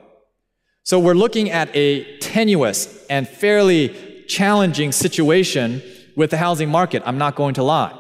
[0.85, 5.83] So we're looking at a tenuous and fairly challenging situation
[6.15, 7.03] with the housing market.
[7.05, 7.97] I'm not going to lie.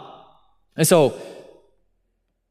[0.76, 1.20] And so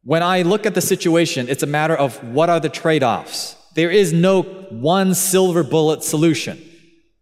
[0.09, 3.55] when I look at the situation, it's a matter of what are the trade offs.
[3.75, 6.59] There is no one silver bullet solution.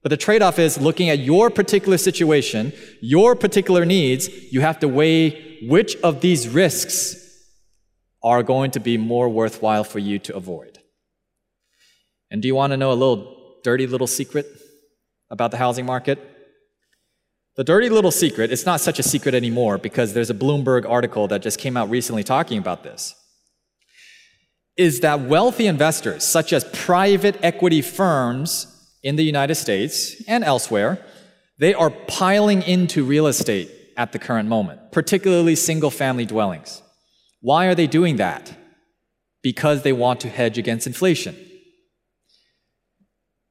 [0.04, 2.72] But the trade off is looking at your particular situation,
[3.02, 7.18] your particular needs, you have to weigh which of these risks
[8.24, 10.80] are going to be more worthwhile for you to avoid.
[12.32, 14.48] And do you want to know a little dirty little secret
[15.30, 16.37] about the housing market?
[17.58, 21.28] The dirty little secret, it's not such a secret anymore because there's a Bloomberg article
[21.28, 23.16] that just came out recently talking about this,
[24.78, 31.00] is that wealthy investors, such as private equity firms, in the United States and elsewhere,
[31.60, 36.82] they are piling into real estate at the current moment, particularly single family dwellings.
[37.42, 38.54] Why are they doing that?
[39.42, 41.36] Because they want to hedge against inflation.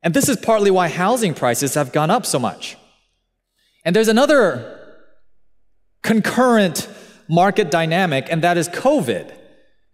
[0.03, 2.77] And this is partly why housing prices have gone up so much.
[3.87, 4.81] And there's another
[6.03, 6.89] concurrent
[7.29, 9.33] market dynamic, and that is COVID.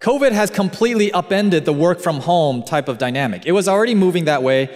[0.00, 3.44] COVID has completely upended the work from home type of dynamic.
[3.44, 4.74] It was already moving that way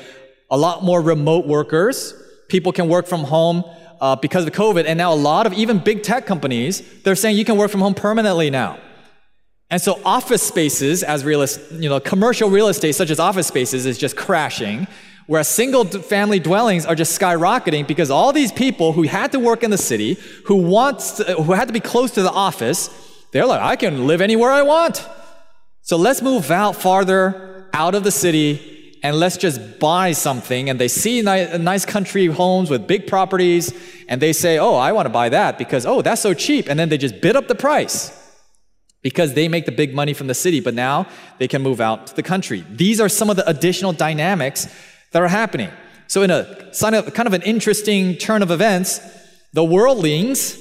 [0.51, 2.15] a lot more remote workers.
[2.49, 3.65] People can work from home
[4.03, 4.85] uh, because of COVID.
[4.87, 7.81] And now a lot of even big tech companies, they're saying you can work from
[7.81, 8.79] home permanently now.
[9.71, 13.49] And so office spaces as real estate, you know, commercial real estate such as office
[13.49, 14.87] spaces is just crashing,
[15.27, 19.63] whereas single family dwellings are just skyrocketing because all these people who had to work
[19.63, 22.91] in the city, who wants to, who had to be close to the office,
[23.33, 25.07] they're like, I can live anywhere I want.
[25.83, 30.69] So let's move out farther out of the city and let's just buy something.
[30.69, 33.73] And they see nice country homes with big properties,
[34.09, 36.69] and they say, Oh, I want to buy that because, oh, that's so cheap.
[36.69, 38.13] And then they just bid up the price
[39.03, 41.07] because they make the big money from the city, but now
[41.39, 42.65] they can move out to the country.
[42.69, 44.67] These are some of the additional dynamics
[45.17, 45.71] that are happening.
[46.09, 46.95] So, in a kind
[47.27, 49.01] of an interesting turn of events,
[49.55, 50.59] the worldlings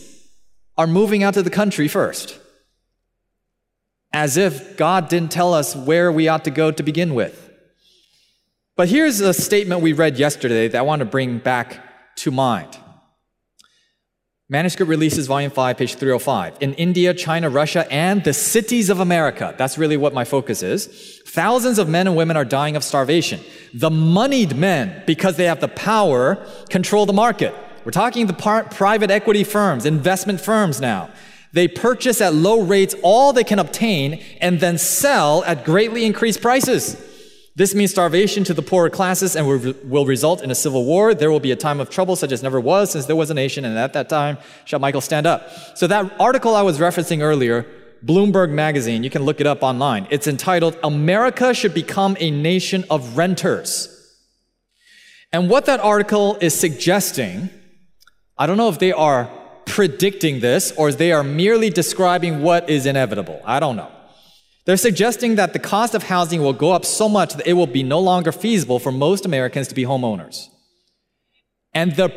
[0.78, 2.39] are moving out to the country first,
[4.13, 7.52] as if God didn't tell us where we ought to go to begin with.
[8.78, 12.78] But here's a statement we read yesterday that I want to bring back to mind.
[14.47, 16.58] Manuscript Releases, Volume 5, page 305.
[16.62, 21.19] In India, China, Russia, and the cities of America, that's really what my focus is.
[21.25, 23.39] Thousands of men and women are dying of starvation.
[23.73, 26.36] The moneyed men, because they have the power,
[26.69, 27.55] control the market.
[27.86, 31.10] We're talking the par- private equity firms, investment firms now.
[31.51, 36.43] They purchase at low rates all they can obtain and then sell at greatly increased
[36.43, 37.14] prices.
[37.58, 41.13] This means starvation to the poorer classes and will result in a civil war.
[41.13, 43.34] There will be a time of trouble such as never was since there was a
[43.34, 45.50] nation, and at that time shall Michael stand up.
[45.78, 47.65] So, that article I was referencing earlier,
[48.06, 50.06] Bloomberg Magazine, you can look it up online.
[50.10, 53.89] It's entitled, America Should Become a Nation of Renters.
[55.32, 57.50] And what that article is suggesting,
[58.38, 59.30] I don't know if they are
[59.65, 63.41] predicting this or they are merely describing what is inevitable.
[63.46, 63.94] I don't know.
[64.65, 67.67] They're suggesting that the cost of housing will go up so much that it will
[67.67, 70.49] be no longer feasible for most Americans to be homeowners.
[71.73, 72.08] And the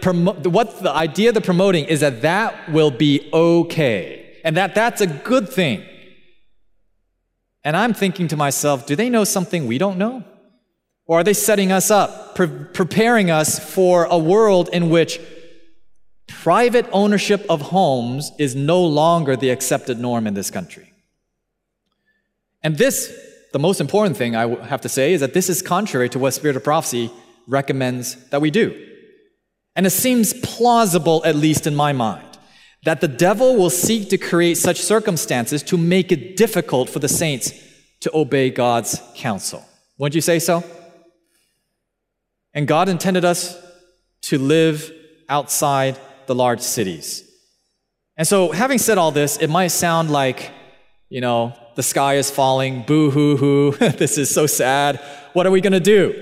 [0.50, 5.06] what the idea they're promoting is that that will be okay, and that that's a
[5.06, 5.84] good thing.
[7.64, 10.24] And I'm thinking to myself, do they know something we don't know?
[11.06, 15.20] Or are they setting us up, pre- preparing us for a world in which
[16.28, 20.87] private ownership of homes is no longer the accepted norm in this country?
[22.62, 23.14] And this,
[23.52, 26.34] the most important thing I have to say, is that this is contrary to what
[26.34, 27.10] Spirit of Prophecy
[27.46, 28.86] recommends that we do.
[29.76, 32.38] And it seems plausible, at least in my mind,
[32.84, 37.08] that the devil will seek to create such circumstances to make it difficult for the
[37.08, 37.52] saints
[38.00, 39.64] to obey God's counsel.
[39.98, 40.64] Wouldn't you say so?
[42.54, 43.56] And God intended us
[44.22, 44.92] to live
[45.28, 47.24] outside the large cities.
[48.16, 50.50] And so, having said all this, it might sound like,
[51.08, 54.96] you know, the sky is falling, boo hoo hoo, this is so sad.
[55.32, 56.12] What are we going to do?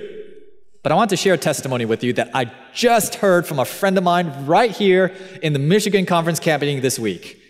[0.83, 3.65] But I want to share a testimony with you that I just heard from a
[3.65, 7.41] friend of mine right here in the Michigan Conference Camp meeting this week.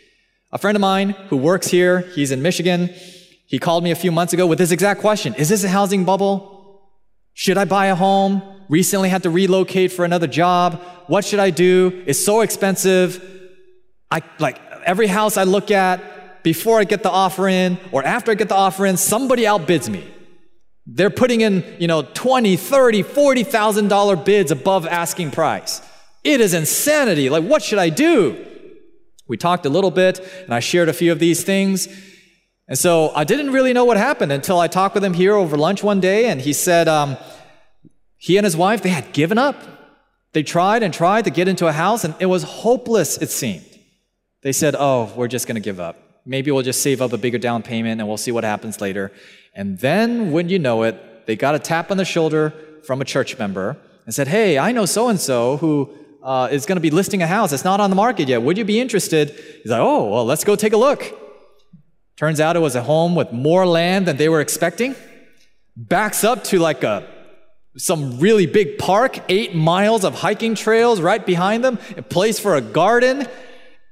[0.52, 2.94] A friend of mine who works here, he's in Michigan.
[3.48, 6.04] He called me a few months ago with this exact question Is this a housing
[6.04, 6.84] bubble?
[7.34, 8.40] Should I buy a home?
[8.68, 10.80] Recently had to relocate for another job.
[11.08, 12.04] What should I do?
[12.06, 13.20] It's so expensive.
[14.12, 16.00] I like every house I look at,
[16.46, 19.88] before I get the offer in or after I get the offer in, somebody outbids
[19.88, 20.06] me.
[20.86, 25.82] They're putting in, you know, 20, 30, 40,000 dollar bids above asking price.
[26.22, 27.28] It is insanity.
[27.30, 28.46] Like what should I do?
[29.26, 31.88] We talked a little bit and I shared a few of these things.
[32.68, 35.56] And so I didn't really know what happened until I talked with him here over
[35.56, 37.16] lunch one day and he said um,
[38.18, 39.56] he and his wife, they had given up.
[40.32, 43.66] They tried and tried to get into a house and it was hopeless, it seemed.
[44.42, 46.05] They said, oh, we're just going to give up.
[46.26, 49.12] Maybe we'll just save up a bigger down payment and we'll see what happens later.
[49.54, 52.52] And then, when you know it, they got a tap on the shoulder
[52.84, 55.90] from a church member and said, Hey, I know so and so who
[56.22, 57.52] uh, is going to be listing a house.
[57.52, 58.42] It's not on the market yet.
[58.42, 59.30] Would you be interested?
[59.62, 61.04] He's like, Oh, well, let's go take a look.
[62.16, 64.96] Turns out it was a home with more land than they were expecting.
[65.76, 67.06] Backs up to like a
[67.76, 72.56] some really big park, eight miles of hiking trails right behind them, a place for
[72.56, 73.28] a garden,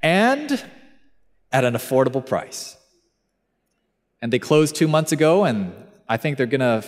[0.03, 0.65] and
[1.55, 2.77] at an affordable price.
[4.21, 5.73] And they closed two months ago, and
[6.09, 6.83] I think they're gonna,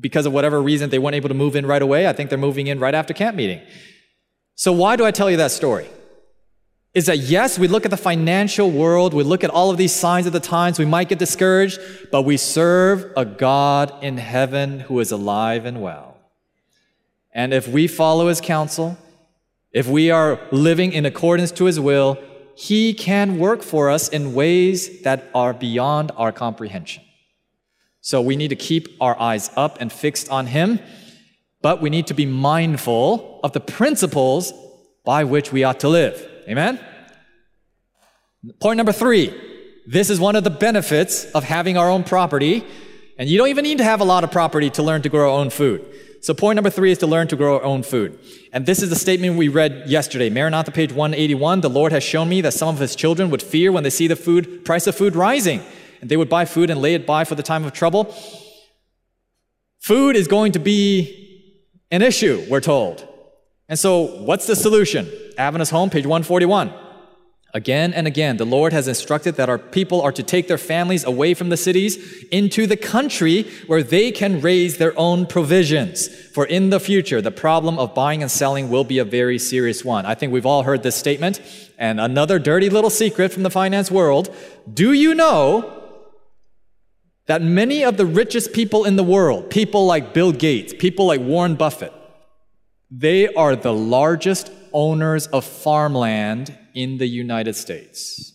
[0.00, 2.08] because of whatever reason, they weren't able to move in right away.
[2.08, 3.62] I think they're moving in right after camp meeting.
[4.56, 5.86] So, why do I tell you that story?
[6.92, 9.94] Is that yes, we look at the financial world, we look at all of these
[9.94, 11.78] signs of the times, we might get discouraged,
[12.10, 16.16] but we serve a God in heaven who is alive and well.
[17.32, 18.98] And if we follow his counsel,
[19.72, 22.18] if we are living in accordance to his will,
[22.60, 27.02] he can work for us in ways that are beyond our comprehension.
[28.02, 30.78] So we need to keep our eyes up and fixed on Him,
[31.62, 34.52] but we need to be mindful of the principles
[35.06, 36.22] by which we ought to live.
[36.50, 36.78] Amen?
[38.60, 39.34] Point number three
[39.86, 42.66] this is one of the benefits of having our own property.
[43.16, 45.32] And you don't even need to have a lot of property to learn to grow
[45.32, 45.80] our own food.
[46.22, 48.18] So, point number three is to learn to grow our own food.
[48.52, 50.28] And this is the statement we read yesterday.
[50.28, 51.62] Maranatha, page 181.
[51.62, 54.06] The Lord has shown me that some of his children would fear when they see
[54.06, 55.62] the food price of food rising,
[56.02, 58.14] and they would buy food and lay it by for the time of trouble.
[59.78, 61.48] Food is going to be
[61.90, 63.06] an issue, we're told.
[63.66, 65.08] And so, what's the solution?
[65.38, 66.70] Adventist Home, page 141.
[67.52, 71.02] Again and again, the Lord has instructed that our people are to take their families
[71.02, 76.06] away from the cities into the country where they can raise their own provisions.
[76.08, 79.84] For in the future, the problem of buying and selling will be a very serious
[79.84, 80.06] one.
[80.06, 81.40] I think we've all heard this statement.
[81.76, 84.32] And another dirty little secret from the finance world.
[84.72, 85.76] Do you know
[87.26, 91.20] that many of the richest people in the world, people like Bill Gates, people like
[91.20, 91.92] Warren Buffett,
[92.92, 98.32] they are the largest owners of farmland in the United States.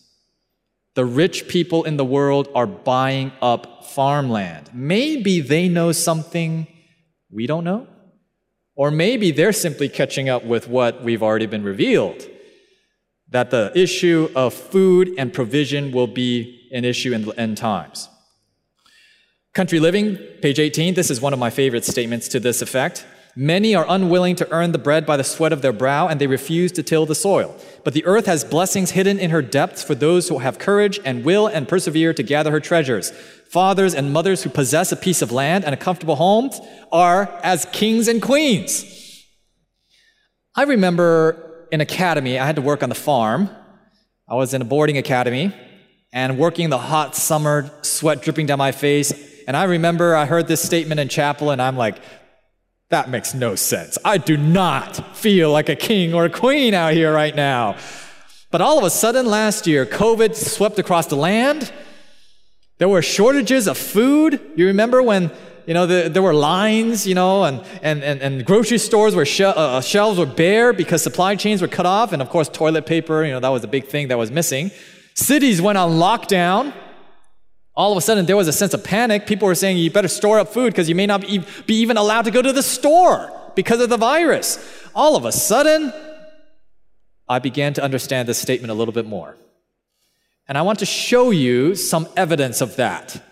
[0.94, 4.70] The rich people in the world are buying up farmland.
[4.72, 6.66] Maybe they know something
[7.30, 7.86] we don't know.
[8.74, 12.26] Or maybe they're simply catching up with what we've already been revealed
[13.28, 18.08] that the issue of food and provision will be an issue in the end times.
[19.52, 23.06] Country Living, page 18, this is one of my favorite statements to this effect.
[23.38, 26.26] Many are unwilling to earn the bread by the sweat of their brow, and they
[26.26, 27.54] refuse to till the soil.
[27.84, 31.22] But the earth has blessings hidden in her depths for those who have courage and
[31.22, 33.10] will and persevere to gather her treasures.
[33.50, 36.50] Fathers and mothers who possess a piece of land and a comfortable home
[36.90, 38.86] are as kings and queens.
[40.54, 43.50] I remember in academy, I had to work on the farm.
[44.26, 45.54] I was in a boarding academy
[46.10, 49.12] and working the hot summer, sweat dripping down my face.
[49.46, 51.98] And I remember I heard this statement in chapel, and I'm like,
[52.90, 53.98] that makes no sense.
[54.04, 57.76] I do not feel like a king or a queen out here right now.
[58.52, 61.72] But all of a sudden last year, COVID swept across the land.
[62.78, 64.40] There were shortages of food.
[64.54, 65.32] You remember when
[65.66, 69.26] you know the, there were lines, you know, and, and, and, and grocery stores where
[69.26, 72.86] sh- uh, shelves were bare because supply chains were cut off, and of course toilet
[72.86, 74.70] paper, you know, that was a big thing that was missing.
[75.14, 76.72] Cities went on lockdown
[77.76, 79.26] all of a sudden there was a sense of panic.
[79.26, 82.22] People were saying you better store up food because you may not be even allowed
[82.22, 84.58] to go to the store because of the virus.
[84.94, 85.92] All of a sudden,
[87.28, 89.36] I began to understand this statement a little bit more.
[90.48, 93.22] And I want to show you some evidence of that.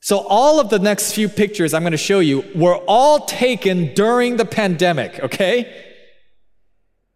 [0.00, 3.94] So, all of the next few pictures I'm going to show you were all taken
[3.94, 5.84] during the pandemic, okay?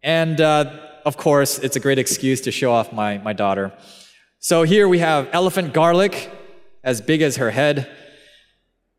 [0.03, 3.73] And uh, of course, it's a great excuse to show off my, my daughter.
[4.39, 6.29] So, here we have elephant garlic
[6.83, 7.89] as big as her head.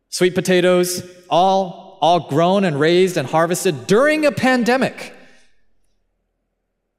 [0.09, 5.13] Sweet potatoes, all, all grown and raised and harvested during a pandemic.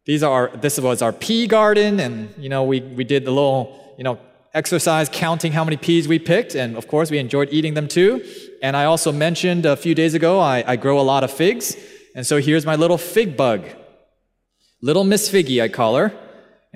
[0.05, 3.95] These are, this was our pea garden, and, you know, we, we did the little,
[3.99, 4.18] you know,
[4.55, 8.24] exercise counting how many peas we picked, and of course we enjoyed eating them too.
[8.62, 11.76] And I also mentioned a few days ago, I, I grow a lot of figs,
[12.14, 13.66] and so here's my little fig bug.
[14.80, 16.12] Little Miss Figgy, I call her.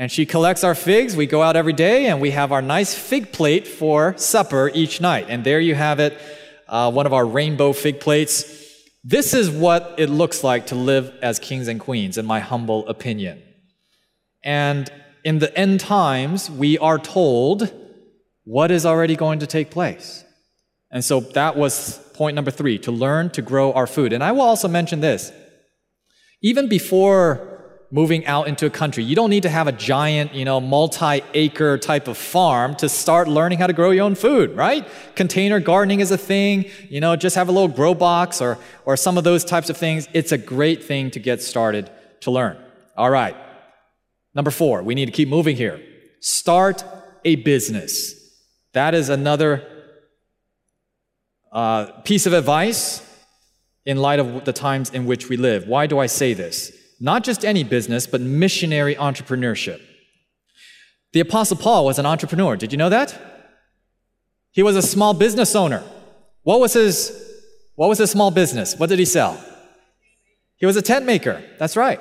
[0.00, 1.14] And she collects our figs.
[1.14, 4.98] We go out every day and we have our nice fig plate for supper each
[4.98, 5.26] night.
[5.28, 6.18] And there you have it,
[6.66, 8.46] uh, one of our rainbow fig plates.
[9.04, 12.88] This is what it looks like to live as kings and queens, in my humble
[12.88, 13.42] opinion.
[14.42, 14.90] And
[15.22, 17.70] in the end times, we are told
[18.44, 20.24] what is already going to take place.
[20.90, 24.14] And so that was point number three to learn to grow our food.
[24.14, 25.30] And I will also mention this.
[26.40, 27.49] Even before
[27.90, 29.02] moving out into a country.
[29.02, 33.26] You don't need to have a giant, you know, multi-acre type of farm to start
[33.26, 34.86] learning how to grow your own food, right?
[35.16, 36.66] Container gardening is a thing.
[36.88, 39.76] You know, just have a little grow box or or some of those types of
[39.76, 40.08] things.
[40.12, 42.56] It's a great thing to get started to learn.
[42.96, 43.36] All right.
[44.34, 45.80] Number 4, we need to keep moving here.
[46.20, 46.84] Start
[47.24, 48.14] a business.
[48.72, 49.66] That is another
[51.50, 53.04] uh, piece of advice
[53.84, 55.66] in light of the times in which we live.
[55.66, 56.70] Why do I say this?
[57.00, 59.80] Not just any business, but missionary entrepreneurship.
[61.12, 62.56] The Apostle Paul was an entrepreneur.
[62.56, 63.18] Did you know that?
[64.52, 65.82] He was a small business owner.
[66.42, 67.12] What was his,
[67.74, 68.76] what was his small business?
[68.76, 69.42] What did he sell?
[70.56, 71.42] He was a tent maker.
[71.58, 72.00] That's right.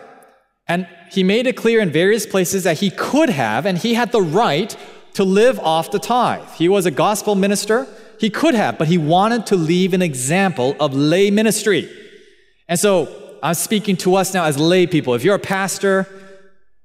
[0.68, 4.12] And he made it clear in various places that he could have and he had
[4.12, 4.76] the right
[5.14, 6.48] to live off the tithe.
[6.56, 7.88] He was a gospel minister.
[8.20, 11.90] He could have, but he wanted to leave an example of lay ministry.
[12.68, 15.14] And so I'm speaking to us now as lay people.
[15.14, 16.08] If you're a pastor,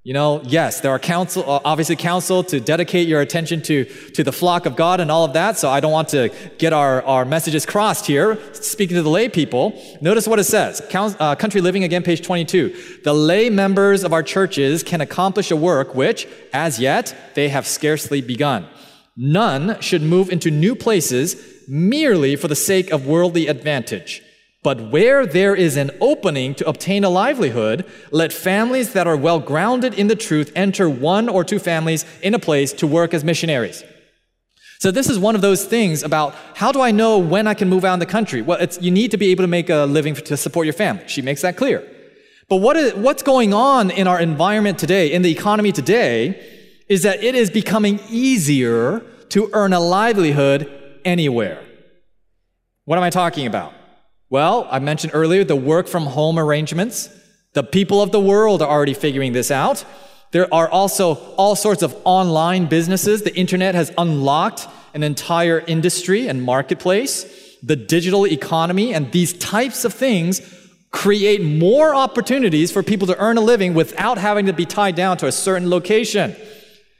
[0.05, 4.22] you know, yes, there are counsel, uh, obviously counsel to dedicate your attention to, to
[4.22, 5.57] the flock of God and all of that.
[5.57, 8.38] So I don't want to get our, our messages crossed here.
[8.52, 10.82] Speaking to the lay people, notice what it says.
[10.92, 13.00] uh, Country Living, again, page 22.
[13.02, 17.66] The lay members of our churches can accomplish a work which, as yet, they have
[17.66, 18.66] scarcely begun.
[19.16, 21.36] None should move into new places
[21.66, 24.22] merely for the sake of worldly advantage.
[24.64, 29.38] But where there is an opening to obtain a livelihood, let families that are well
[29.38, 33.22] grounded in the truth enter one or two families in a place to work as
[33.22, 33.84] missionaries.
[34.78, 37.68] So this is one of those things about how do I know when I can
[37.68, 38.40] move out in the country?
[38.40, 41.04] Well, you need to be able to make a living to support your family.
[41.08, 41.86] She makes that clear.
[42.48, 46.40] But what is, what's going on in our environment today, in the economy today,
[46.88, 50.70] is that it is becoming easier to earn a livelihood
[51.04, 51.62] anywhere.
[52.86, 53.74] What am I talking about?
[54.35, 57.09] Well, I mentioned earlier the work from home arrangements.
[57.53, 59.85] The people of the world are already figuring this out.
[60.32, 63.22] There are also all sorts of online businesses.
[63.22, 67.24] The internet has unlocked an entire industry and marketplace.
[67.62, 70.41] The digital economy and these types of things
[70.91, 75.16] create more opportunities for people to earn a living without having to be tied down
[75.18, 76.35] to a certain location.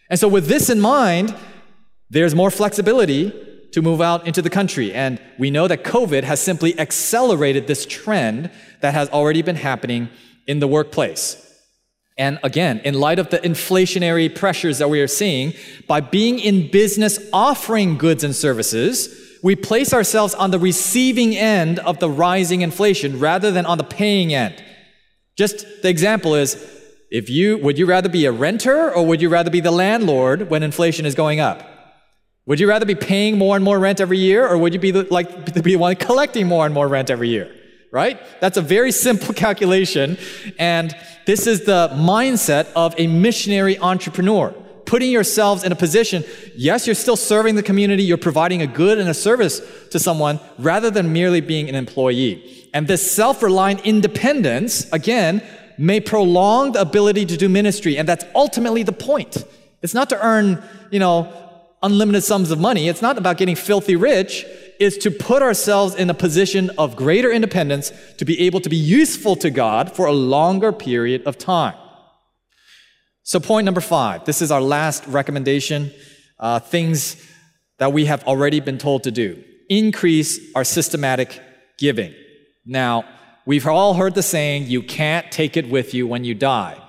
[0.09, 1.35] And so, with this in mind,
[2.11, 3.33] there's more flexibility
[3.75, 4.95] to move out into the country.
[4.95, 10.11] And we know that COVID has simply accelerated this trend that has already been happening
[10.47, 11.41] in the workplace.
[12.17, 15.55] And again, in light of the inflationary pressures that we are seeing,
[15.89, 19.13] by being in business offering goods and services,
[19.43, 23.83] we place ourselves on the receiving end of the rising inflation rather than on the
[23.83, 24.63] paying end.
[25.35, 26.55] Just the example is
[27.11, 30.49] if you would you rather be a renter or would you rather be the landlord
[30.49, 31.74] when inflation is going up?
[32.47, 34.91] Would you rather be paying more and more rent every year or would you be
[34.91, 37.55] the, like be the one collecting more and more rent every year?
[37.91, 38.21] Right?
[38.41, 40.19] That's a very simple calculation
[40.59, 40.95] and
[41.27, 44.55] this is the mindset of a missionary entrepreneur
[44.87, 46.25] putting yourselves in a position,
[46.55, 50.39] yes, you're still serving the community, you're providing a good and a service to someone
[50.59, 52.69] rather than merely being an employee.
[52.73, 55.43] And this self reliant independence, again,
[55.79, 57.99] may prolong the ability to do ministry.
[57.99, 59.45] And that's ultimately the point.
[59.83, 61.44] It's not to earn, you know,
[61.85, 62.89] unlimited sums of money.
[62.89, 64.45] It's not about getting filthy rich.
[64.81, 68.77] It's to put ourselves in a position of greater independence to be able to be
[68.77, 71.77] useful to God for a longer period of time.
[73.23, 75.93] So, point number five this is our last recommendation
[76.39, 77.17] uh, things
[77.79, 79.43] that we have already been told to do.
[79.69, 81.41] Increase our systematic
[81.79, 82.15] giving.
[82.67, 83.05] Now,
[83.47, 86.81] we've all heard the saying, you can't take it with you when you die.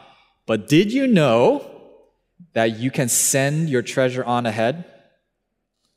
[0.46, 1.75] But did you know
[2.56, 4.86] that you can send your treasure on ahead?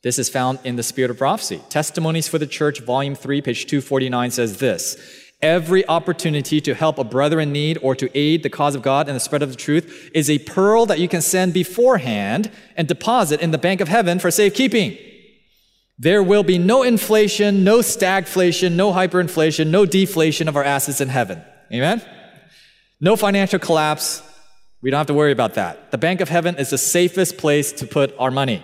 [0.03, 1.61] This is found in the Spirit of Prophecy.
[1.71, 4.97] Testimonies for the Church, Volume 3, page 249 says this
[5.41, 9.09] Every opportunity to help a brother in need or to aid the cause of God
[9.09, 12.87] and the spread of the truth is a pearl that you can send beforehand and
[12.87, 14.99] deposit in the bank of heaven for safekeeping.
[15.97, 21.09] There will be no inflation, no stagflation, no hyperinflation, no deflation of our assets in
[21.09, 21.43] heaven.
[21.73, 22.03] Amen?
[23.01, 24.23] No financial collapse.
[24.81, 25.91] We don't have to worry about that.
[25.91, 28.63] The bank of heaven is the safest place to put our money.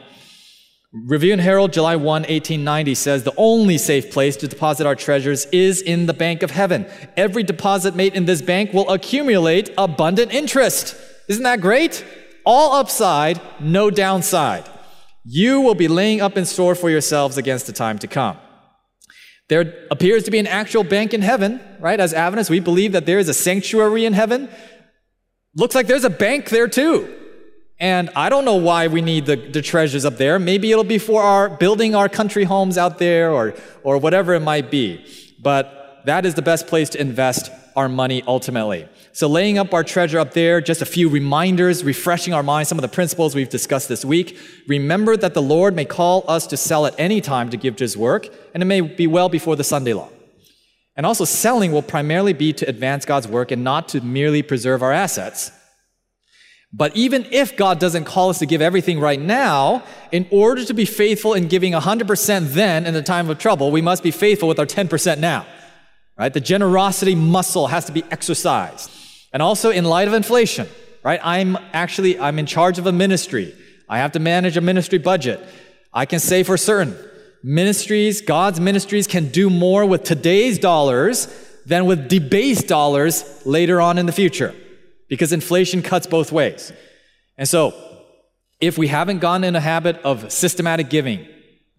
[0.92, 5.46] Review and Herald, July 1, 1890 says the only safe place to deposit our treasures
[5.46, 6.86] is in the bank of heaven.
[7.16, 10.94] Every deposit made in this bank will accumulate abundant interest.
[11.28, 12.04] Isn't that great?
[12.46, 14.68] All upside, no downside.
[15.24, 18.36] You will be laying up in store for yourselves against the time to come.
[19.48, 21.98] There appears to be an actual bank in heaven, right?
[21.98, 24.48] As Adventists, we believe that there is a sanctuary in heaven.
[25.56, 27.14] Looks like there's a bank there too.
[27.78, 30.38] And I don't know why we need the, the treasures up there.
[30.38, 34.40] Maybe it'll be for our building our country homes out there or, or whatever it
[34.40, 35.04] might be.
[35.40, 38.88] But that is the best place to invest our money ultimately.
[39.12, 42.78] So laying up our treasure up there, just a few reminders, refreshing our minds, some
[42.78, 44.38] of the principles we've discussed this week.
[44.66, 47.84] Remember that the Lord may call us to sell at any time to give to
[47.84, 50.08] his work, and it may be well before the Sunday law.
[50.96, 54.82] And also selling will primarily be to advance God's work and not to merely preserve
[54.82, 55.50] our assets.
[56.72, 60.74] But even if God doesn't call us to give everything right now, in order to
[60.74, 64.48] be faithful in giving 100% then in the time of trouble, we must be faithful
[64.48, 65.46] with our 10% now.
[66.18, 66.32] Right?
[66.32, 68.90] The generosity muscle has to be exercised.
[69.32, 70.68] And also in light of inflation,
[71.02, 71.20] right?
[71.22, 73.54] I'm actually I'm in charge of a ministry.
[73.88, 75.40] I have to manage a ministry budget.
[75.92, 76.96] I can say for certain,
[77.44, 81.28] ministries, God's ministries can do more with today's dollars
[81.66, 84.54] than with debased dollars later on in the future
[85.08, 86.72] because inflation cuts both ways.
[87.36, 87.74] And so,
[88.60, 91.26] if we haven't gotten in a habit of systematic giving,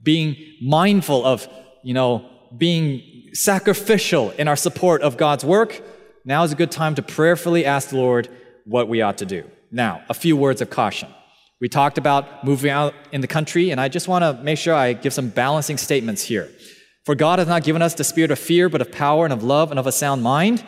[0.04, 1.48] being mindful of,
[1.84, 5.82] you know, being sacrificial in our support of God's work,
[6.26, 8.30] now is a good time to prayerfully ask the Lord
[8.66, 9.50] what we ought to do.
[9.72, 11.10] Now, a few words of caution.
[11.62, 14.74] We talked about moving out in the country, and I just want to make sure
[14.74, 16.50] I give some balancing statements here.
[17.06, 19.44] For God has not given us the spirit of fear, but of power and of
[19.44, 20.64] love and of a sound mind.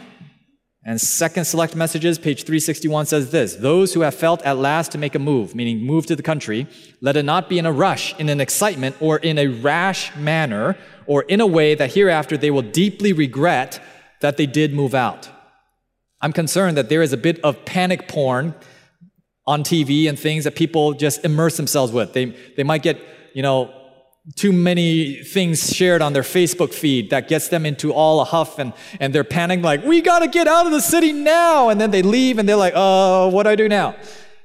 [0.86, 4.98] And second select messages, page 361 says this Those who have felt at last to
[4.98, 6.68] make a move, meaning move to the country,
[7.02, 10.78] let it not be in a rush, in an excitement, or in a rash manner,
[11.06, 13.82] or in a way that hereafter they will deeply regret
[14.22, 15.30] that they did move out.
[16.22, 18.56] I'm concerned that there is a bit of panic porn
[19.48, 22.14] on TV and things that people just immerse themselves with.
[22.14, 22.26] They,
[22.58, 23.00] they might get,
[23.34, 23.74] you know,
[24.36, 28.60] too many things shared on their Facebook feed that gets them into all a huff
[28.60, 31.70] and, and they're panicking like, we got to get out of the city now.
[31.70, 33.96] And then they leave and they're like, uh, oh, what do I do now?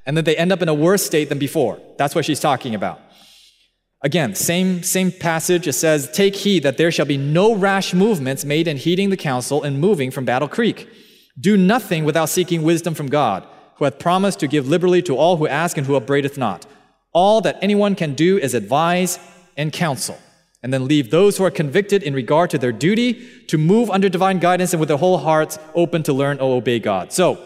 [0.07, 1.80] And then they end up in a worse state than before.
[1.98, 3.00] That's what she's talking about.
[4.05, 5.68] Again, same, same passage.
[5.68, 9.16] It says, Take heed that there shall be no rash movements made in heeding the
[9.16, 10.88] counsel and moving from Battle Creek.
[11.38, 13.46] Do nothing without seeking wisdom from God,
[13.82, 16.64] who hath promised to give liberally to all who ask and who upbraideth not.
[17.12, 19.18] All that anyone can do is advise
[19.56, 20.16] and counsel,
[20.62, 24.08] and then leave those who are convicted in regard to their duty to move under
[24.08, 27.12] divine guidance and with their whole hearts open to learn or obey God.
[27.12, 27.40] So,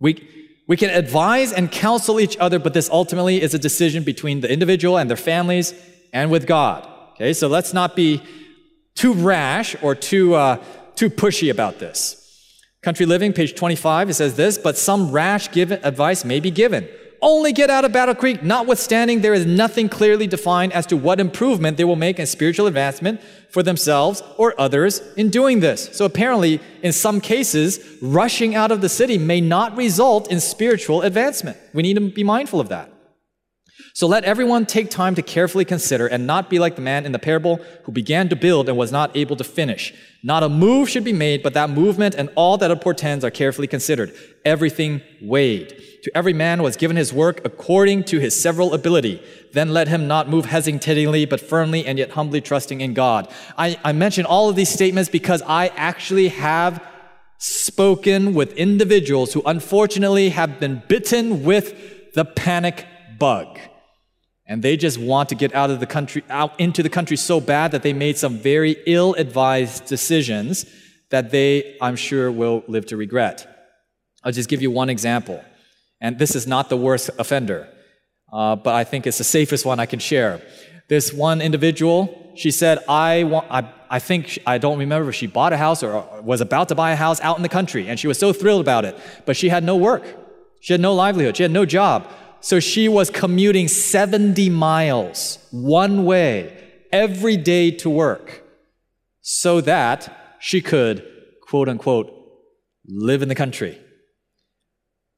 [0.00, 0.28] we,
[0.68, 4.52] we can advise and counsel each other, but this ultimately is a decision between the
[4.52, 5.72] individual and their families
[6.12, 6.86] and with God.
[7.14, 8.22] Okay, so let's not be
[8.94, 10.62] too rash or too, uh,
[10.94, 12.20] too pushy about this.
[12.84, 16.86] Country Living, page 25, it says this, but some rash given advice may be given
[17.24, 21.18] only get out of Battle Creek, notwithstanding there is nothing clearly defined as to what
[21.18, 25.88] improvement they will make in spiritual advancement for themselves or others in doing this.
[25.92, 31.00] So apparently, in some cases, rushing out of the city may not result in spiritual
[31.00, 31.56] advancement.
[31.72, 32.93] We need to be mindful of that.
[33.96, 37.12] So let everyone take time to carefully consider and not be like the man in
[37.12, 39.94] the parable who began to build and was not able to finish.
[40.20, 43.30] Not a move should be made, but that movement and all that it portends are
[43.30, 44.12] carefully considered.
[44.44, 45.80] Everything weighed.
[46.02, 49.22] To every man was given his work according to his several ability.
[49.52, 53.32] Then let him not move hesitatingly, but firmly and yet humbly trusting in God.
[53.56, 56.84] I, I mention all of these statements because I actually have
[57.38, 62.86] spoken with individuals who unfortunately have been bitten with the panic
[63.20, 63.56] bug.
[64.46, 67.40] And they just want to get out of the country, out into the country so
[67.40, 70.66] bad that they made some very ill advised decisions
[71.10, 73.46] that they, I'm sure, will live to regret.
[74.22, 75.42] I'll just give you one example.
[76.00, 77.68] And this is not the worst offender,
[78.32, 80.42] uh, but I think it's the safest one I can share.
[80.88, 85.14] This one individual, she said, I, want, I, I think, she, I don't remember if
[85.14, 87.88] she bought a house or was about to buy a house out in the country,
[87.88, 90.04] and she was so thrilled about it, but she had no work.
[90.60, 91.36] She had no livelihood.
[91.36, 92.06] She had no job.
[92.44, 98.42] So she was commuting 70 miles one way every day to work
[99.22, 101.02] so that she could,
[101.40, 102.12] quote unquote,
[102.86, 103.80] live in the country.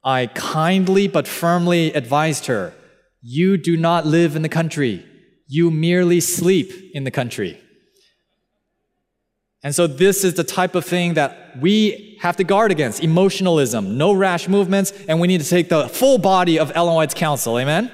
[0.04, 2.74] I kindly but firmly advised her
[3.20, 5.04] you do not live in the country,
[5.48, 7.60] you merely sleep in the country.
[9.62, 13.96] And so, this is the type of thing that we have to guard against emotionalism,
[13.96, 17.58] no rash movements, and we need to take the full body of Ellen White's counsel.
[17.58, 17.90] Amen?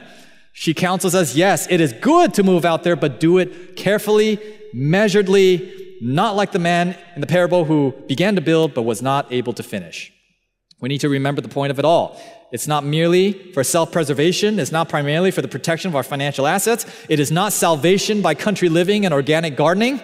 [0.52, 4.38] She counsels us yes, it is good to move out there, but do it carefully,
[4.74, 9.32] measuredly, not like the man in the parable who began to build but was not
[9.32, 10.12] able to finish.
[10.80, 12.20] We need to remember the point of it all.
[12.50, 14.58] It's not merely for self preservation.
[14.58, 16.84] It's not primarily for the protection of our financial assets.
[17.08, 20.02] It is not salvation by country living and organic gardening.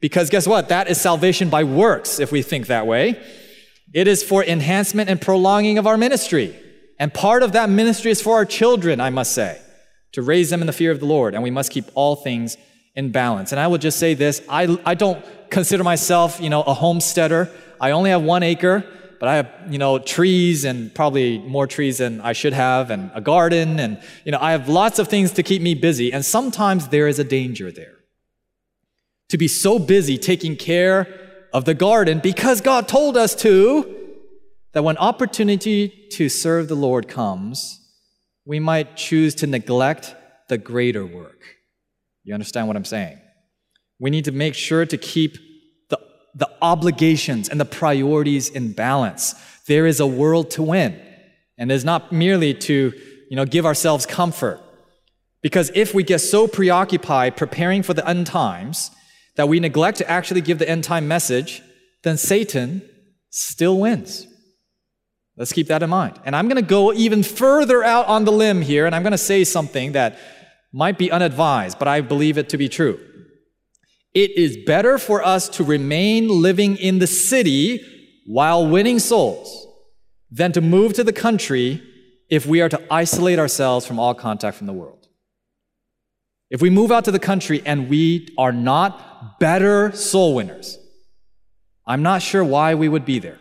[0.00, 0.70] Because guess what?
[0.70, 3.22] That is salvation by works, if we think that way.
[3.92, 6.56] It is for enhancement and prolonging of our ministry.
[6.98, 9.60] And part of that ministry is for our children, I must say,
[10.12, 11.34] to raise them in the fear of the Lord.
[11.34, 12.56] And we must keep all things
[12.94, 13.52] in balance.
[13.52, 17.50] And I will just say this I, I don't consider myself, you know, a homesteader.
[17.80, 18.84] I only have one acre,
[19.18, 23.10] but I have, you know, trees and probably more trees than I should have, and
[23.14, 23.80] a garden.
[23.80, 26.12] And, you know, I have lots of things to keep me busy.
[26.12, 27.99] And sometimes there is a danger there
[29.30, 31.08] to be so busy taking care
[31.52, 33.96] of the garden because God told us to,
[34.72, 37.80] that when opportunity to serve the Lord comes,
[38.44, 40.14] we might choose to neglect
[40.48, 41.42] the greater work.
[42.24, 43.18] You understand what I'm saying?
[43.98, 45.36] We need to make sure to keep
[45.88, 45.98] the,
[46.34, 49.34] the obligations and the priorities in balance.
[49.66, 51.00] There is a world to win,
[51.58, 52.92] and it is not merely to
[53.28, 54.60] you know, give ourselves comfort.
[55.42, 58.90] Because if we get so preoccupied preparing for the end times,
[59.36, 61.62] that we neglect to actually give the end time message,
[62.02, 62.82] then Satan
[63.30, 64.26] still wins.
[65.36, 66.20] Let's keep that in mind.
[66.24, 69.12] And I'm going to go even further out on the limb here, and I'm going
[69.12, 70.18] to say something that
[70.72, 73.00] might be unadvised, but I believe it to be true.
[74.12, 77.80] It is better for us to remain living in the city
[78.26, 79.66] while winning souls
[80.30, 81.82] than to move to the country
[82.28, 84.99] if we are to isolate ourselves from all contact from the world.
[86.50, 90.78] If we move out to the country and we are not better soul winners.
[91.86, 93.38] I'm not sure why we would be there.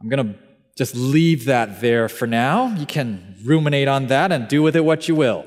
[0.00, 0.38] I'm going to
[0.76, 2.74] just leave that there for now.
[2.74, 5.44] You can ruminate on that and do with it what you will.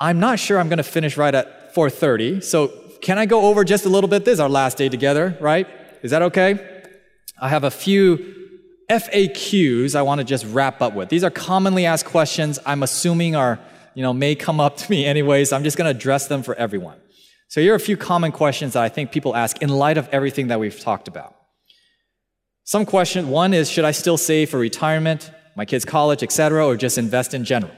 [0.00, 2.42] I'm not sure I'm going to finish right at 4:30.
[2.42, 2.68] So,
[3.00, 4.24] can I go over just a little bit?
[4.24, 5.68] This is our last day together, right?
[6.02, 6.84] Is that okay?
[7.40, 8.47] I have a few
[8.88, 11.08] FAQs I want to just wrap up with.
[11.08, 13.58] These are commonly asked questions I'm assuming are,
[13.94, 15.52] you know, may come up to me anyways.
[15.52, 16.98] I'm just going to address them for everyone.
[17.48, 20.08] So here are a few common questions that I think people ask in light of
[20.08, 21.34] everything that we've talked about.
[22.64, 26.76] Some question, one is, should I still save for retirement, my kids' college, etc., or
[26.76, 27.72] just invest in general?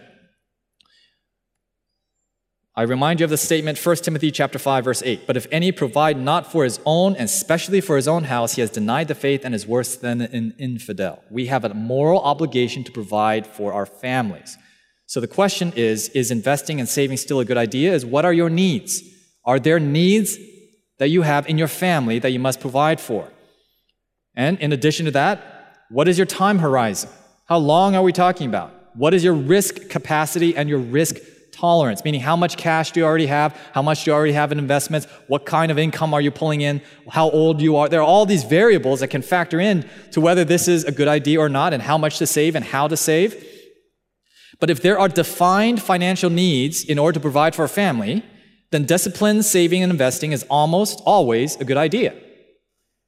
[2.77, 5.73] I remind you of the statement 1 Timothy chapter 5 verse 8, but if any
[5.73, 9.15] provide not for his own and especially for his own house, he has denied the
[9.17, 11.25] faith and is worse than an infidel.
[11.31, 14.57] We have a moral obligation to provide for our families.
[15.07, 17.93] So the question is, is investing and saving still a good idea?
[17.93, 19.03] Is what are your needs?
[19.45, 20.39] Are there needs
[20.99, 23.29] that you have in your family that you must provide for?
[24.37, 27.11] And in addition to that, what is your time horizon?
[27.47, 28.73] How long are we talking about?
[28.95, 31.17] What is your risk capacity and your risk
[31.61, 33.57] tolerance, meaning how much cash do you already have?
[33.73, 35.07] How much do you already have in investments?
[35.29, 36.81] What kind of income are you pulling in?
[37.11, 37.89] How old you are?
[37.89, 41.09] There are all these variables that can factor in to whether this is a good
[41.09, 43.47] idea or not and how much to save and how to save.
[44.59, 48.25] But if there are defined financial needs in order to provide for a family,
[48.71, 52.15] then disciplined saving and investing is almost always a good idea.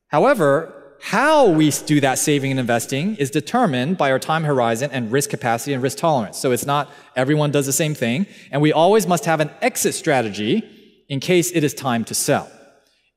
[0.09, 5.11] However, how we do that saving and investing is determined by our time horizon and
[5.11, 6.38] risk capacity and risk tolerance.
[6.38, 8.24] So it's not everyone does the same thing.
[8.53, 10.62] And we always must have an exit strategy
[11.09, 12.48] in case it is time to sell.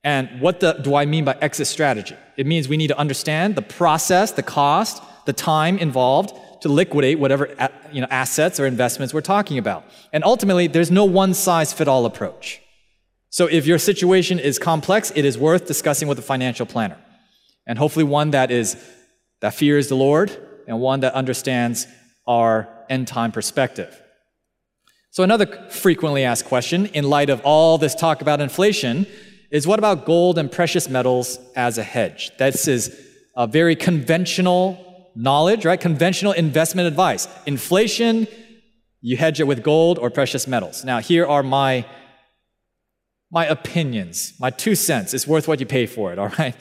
[0.03, 2.15] And what the, do I mean by exit strategy?
[2.38, 6.33] It means we need to understand the process, the cost, the time involved
[6.63, 7.55] to liquidate whatever
[7.91, 9.86] you know, assets or investments we're talking about.
[10.11, 12.61] And ultimately, there's no one size fit all approach.
[13.29, 16.97] So if your situation is complex, it is worth discussing with a financial planner
[17.68, 18.78] and hopefully one that is
[19.41, 20.36] that fears the Lord
[20.68, 21.88] and one that understands
[22.28, 24.01] our end time perspective.
[25.11, 29.07] So another frequently asked question in light of all this talk about inflation
[29.51, 32.32] is what about gold and precious metals as a hedge?
[32.38, 32.99] This is
[33.38, 35.80] a very conventional knowledge, right?
[35.80, 37.28] Conventional investment advice.
[37.45, 38.28] Inflation,
[39.01, 40.84] you hedge it with gold or precious metals.
[40.84, 41.86] Now, here are my
[43.32, 45.13] my opinions, my two cents.
[45.13, 46.55] It's worth what you pay for it, all right?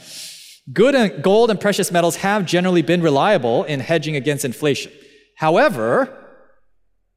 [0.73, 4.91] Good and gold and precious metals have generally been reliable in hedging against inflation.
[5.37, 6.25] However,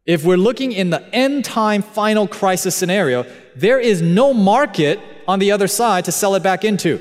[0.06, 3.26] if we're looking in the end time final crisis scenario,
[3.56, 7.00] there is no market on the other side to sell it back into.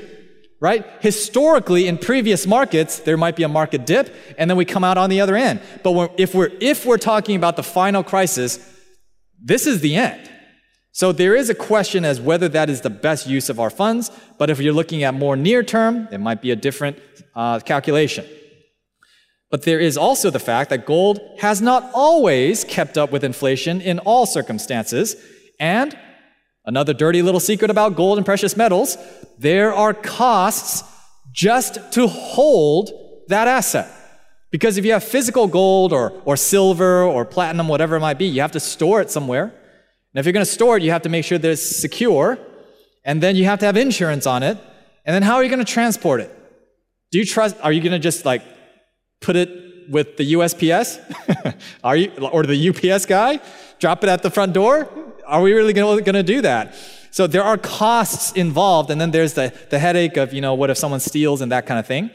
[0.59, 0.85] Right?
[1.01, 4.97] Historically, in previous markets, there might be a market dip, and then we come out
[4.97, 5.61] on the other end.
[5.83, 8.59] But if we're if we're talking about the final crisis,
[9.39, 10.31] this is the end.
[10.97, 14.09] So there is a question as whether that is the best use of our funds,
[14.39, 16.97] but if you're looking at more near term, it might be a different
[17.35, 18.25] uh, calculation.
[19.51, 23.79] But there is also the fact that gold has not always kept up with inflation
[23.79, 25.15] in all circumstances.
[25.59, 25.95] And
[26.65, 28.97] another dirty little secret about gold and precious metals,
[29.37, 30.83] there are costs
[31.31, 32.89] just to hold
[33.27, 33.87] that asset.
[34.49, 38.25] Because if you have physical gold or, or silver or platinum, whatever it might be,
[38.25, 39.53] you have to store it somewhere.
[40.17, 42.39] Now, if you're going to store it, you have to make sure that it's secure,
[43.05, 44.57] and then you have to have insurance on it.
[45.05, 46.35] And then how are you going to transport it?
[47.11, 48.41] Do you trust, are you going to just like
[49.21, 51.55] put it with the USPS?
[51.83, 53.39] are you, or the UPS guy?
[53.77, 54.89] Drop it at the front door?
[55.27, 56.73] Are we really going to do that?
[57.11, 60.71] So there are costs involved, and then there's the, the headache of, you know, what
[60.71, 62.09] if someone steals and that kind of thing.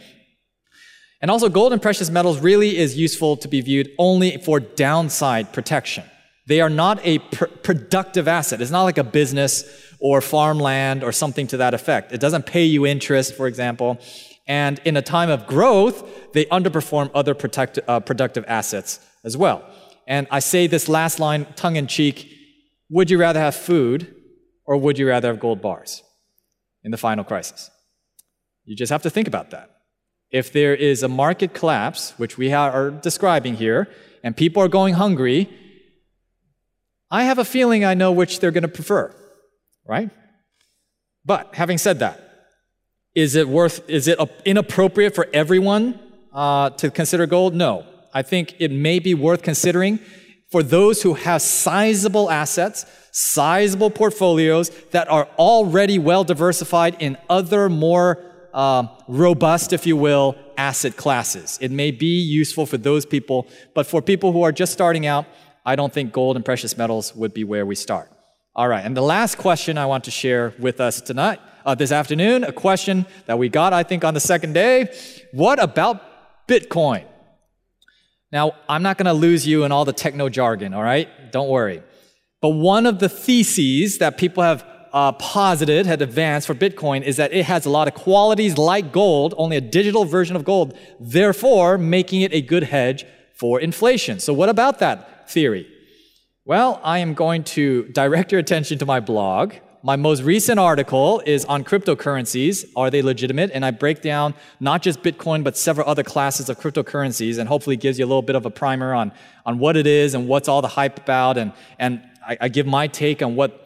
[1.20, 5.52] And also, gold and precious metals really is useful to be viewed only for downside
[5.52, 6.02] protection.
[6.46, 8.60] They are not a pr- productive asset.
[8.60, 9.64] It's not like a business
[10.00, 12.12] or farmland or something to that effect.
[12.12, 13.98] It doesn't pay you interest, for example.
[14.48, 19.62] And in a time of growth, they underperform other protect- uh, productive assets as well.
[20.06, 22.28] And I say this last line tongue in cheek
[22.90, 24.14] would you rather have food
[24.66, 26.02] or would you rather have gold bars
[26.84, 27.70] in the final crisis?
[28.64, 29.70] You just have to think about that.
[30.30, 33.88] If there is a market collapse, which we are describing here,
[34.22, 35.48] and people are going hungry,
[37.12, 39.14] I have a feeling I know which they're going to prefer,
[39.86, 40.08] right?
[41.26, 42.18] But having said that,
[43.14, 46.00] is it worth, is it inappropriate for everyone
[46.32, 47.54] uh, to consider gold?
[47.54, 47.84] No.
[48.14, 49.98] I think it may be worth considering
[50.50, 57.68] for those who have sizable assets, sizable portfolios that are already well diversified in other
[57.68, 61.58] more uh, robust, if you will, asset classes.
[61.60, 65.26] It may be useful for those people, but for people who are just starting out,
[65.64, 68.10] I don't think gold and precious metals would be where we start.
[68.54, 71.92] All right, and the last question I want to share with us tonight, uh, this
[71.92, 74.94] afternoon, a question that we got, I think, on the second day.
[75.32, 77.04] What about Bitcoin?
[78.30, 81.08] Now, I'm not going to lose you in all the techno jargon, all right?
[81.30, 81.82] Don't worry.
[82.40, 87.16] But one of the theses that people have uh, posited, had advanced for Bitcoin is
[87.16, 90.76] that it has a lot of qualities like gold, only a digital version of gold,
[91.00, 93.06] therefore making it a good hedge
[93.42, 94.20] for inflation.
[94.20, 95.66] So, what about that theory?
[96.44, 99.54] Well, I am going to direct your attention to my blog.
[99.82, 102.64] My most recent article is on cryptocurrencies.
[102.76, 103.50] Are they legitimate?
[103.52, 107.76] And I break down not just Bitcoin, but several other classes of cryptocurrencies and hopefully
[107.76, 109.10] gives you a little bit of a primer on,
[109.44, 111.36] on what it is and what's all the hype about.
[111.36, 113.58] And, and I, I give my take on what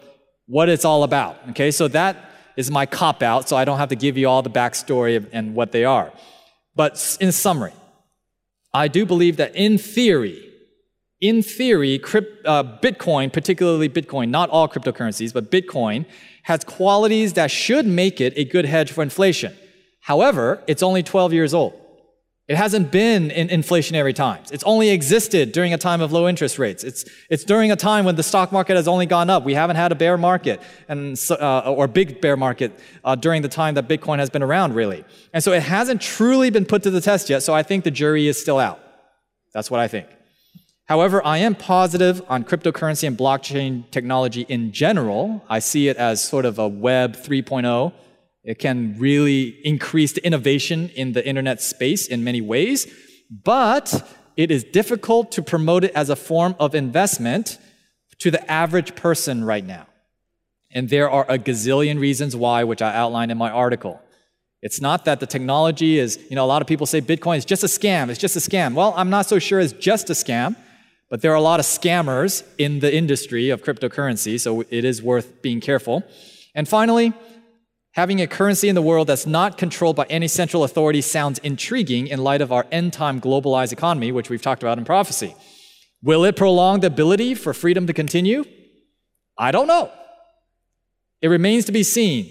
[0.46, 1.36] what it's all about.
[1.50, 2.16] Okay, so that
[2.56, 5.54] is my cop out, so I don't have to give you all the backstory and
[5.54, 6.12] what they are.
[6.74, 7.74] But in summary,
[8.76, 10.52] I do believe that in theory,
[11.18, 16.04] in theory, uh, Bitcoin, particularly Bitcoin, not all cryptocurrencies, but Bitcoin,
[16.42, 19.56] has qualities that should make it a good hedge for inflation.
[20.02, 21.72] However, it's only 12 years old.
[22.49, 24.53] It hasn't been in inflationary times.
[24.53, 26.84] It's only existed during a time of low interest rates.
[26.84, 29.44] It's, it's during a time when the stock market has only gone up.
[29.44, 33.49] We haven't had a bear market and, uh, or big bear market uh, during the
[33.49, 35.05] time that Bitcoin has been around, really.
[35.32, 37.42] And so it hasn't truly been put to the test yet.
[37.42, 38.80] So I think the jury is still out.
[39.53, 40.07] That's what I think.
[40.84, 45.44] However, I am positive on cryptocurrency and blockchain technology in general.
[45.49, 47.92] I see it as sort of a Web 3.0
[48.47, 52.86] it can really increase the innovation in the internet space in many ways,
[53.28, 57.59] but it is difficult to promote it as a form of investment
[58.20, 59.88] to the average person right now.
[60.70, 64.01] And there are a gazillion reasons why, which I outlined in my article.
[64.62, 67.44] It's not that the technology is, you know, a lot of people say Bitcoin is
[67.44, 68.74] just a scam, it's just a scam.
[68.74, 70.55] Well, I'm not so sure it's just a scam,
[71.11, 75.03] but there are a lot of scammers in the industry of cryptocurrency, so it is
[75.03, 76.05] worth being careful.
[76.55, 77.12] And finally,
[77.97, 82.09] Having a currency in the world that's not controlled by any central authority sounds intriguing
[82.09, 85.34] in light of our end time globalized economy, which we've talked about in prophecy.
[86.03, 88.44] Will it prolong the ability for freedom to continue?
[89.38, 89.90] I don't know.
[91.22, 92.30] It remains to be seen.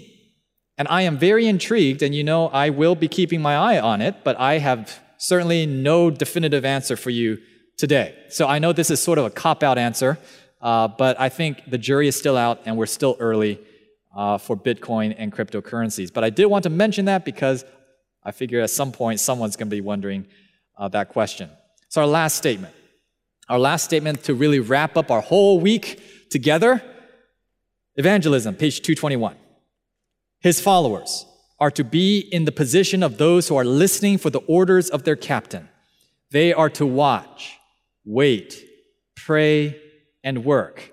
[0.78, 4.00] And I am very intrigued, and you know, I will be keeping my eye on
[4.00, 7.38] it, but I have certainly no definitive answer for you
[7.76, 8.14] today.
[8.28, 10.16] So I know this is sort of a cop out answer,
[10.62, 13.58] uh, but I think the jury is still out and we're still early
[14.16, 16.12] uh, for Bitcoin and cryptocurrencies.
[16.12, 17.64] But I did want to mention that because
[18.24, 20.26] I figure at some point someone's going to be wondering
[20.76, 21.50] uh, that question.
[21.88, 22.74] So, our last statement.
[23.48, 26.00] Our last statement to really wrap up our whole week
[26.30, 26.82] together
[27.94, 29.36] evangelism, page 221.
[30.40, 31.24] His followers
[31.60, 35.04] are to be in the position of those who are listening for the orders of
[35.04, 35.68] their captain.
[36.32, 37.56] They are to watch,
[38.04, 38.62] wait,
[39.14, 39.80] pray,
[40.24, 40.92] and work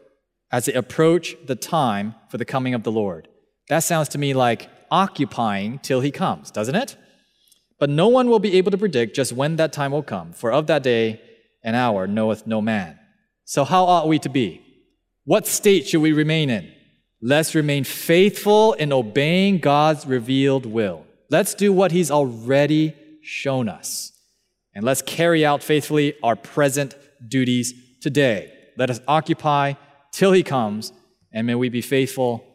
[0.54, 3.28] as they approach the time for the coming of the Lord.
[3.70, 6.96] That sounds to me like occupying till he comes, doesn't it?
[7.80, 10.52] But no one will be able to predict just when that time will come, for
[10.52, 11.20] of that day
[11.64, 13.00] and hour knoweth no man.
[13.46, 14.62] So, how ought we to be?
[15.26, 16.72] What state should we remain in?
[17.20, 21.06] Let's remain faithful in obeying God's revealed will.
[21.32, 24.12] Let's do what He's already shown us.
[24.76, 26.96] And let's carry out faithfully our present
[27.28, 28.54] duties today.
[28.78, 29.74] Let us occupy
[30.14, 30.94] till he comes,
[31.34, 32.46] and may we be faithful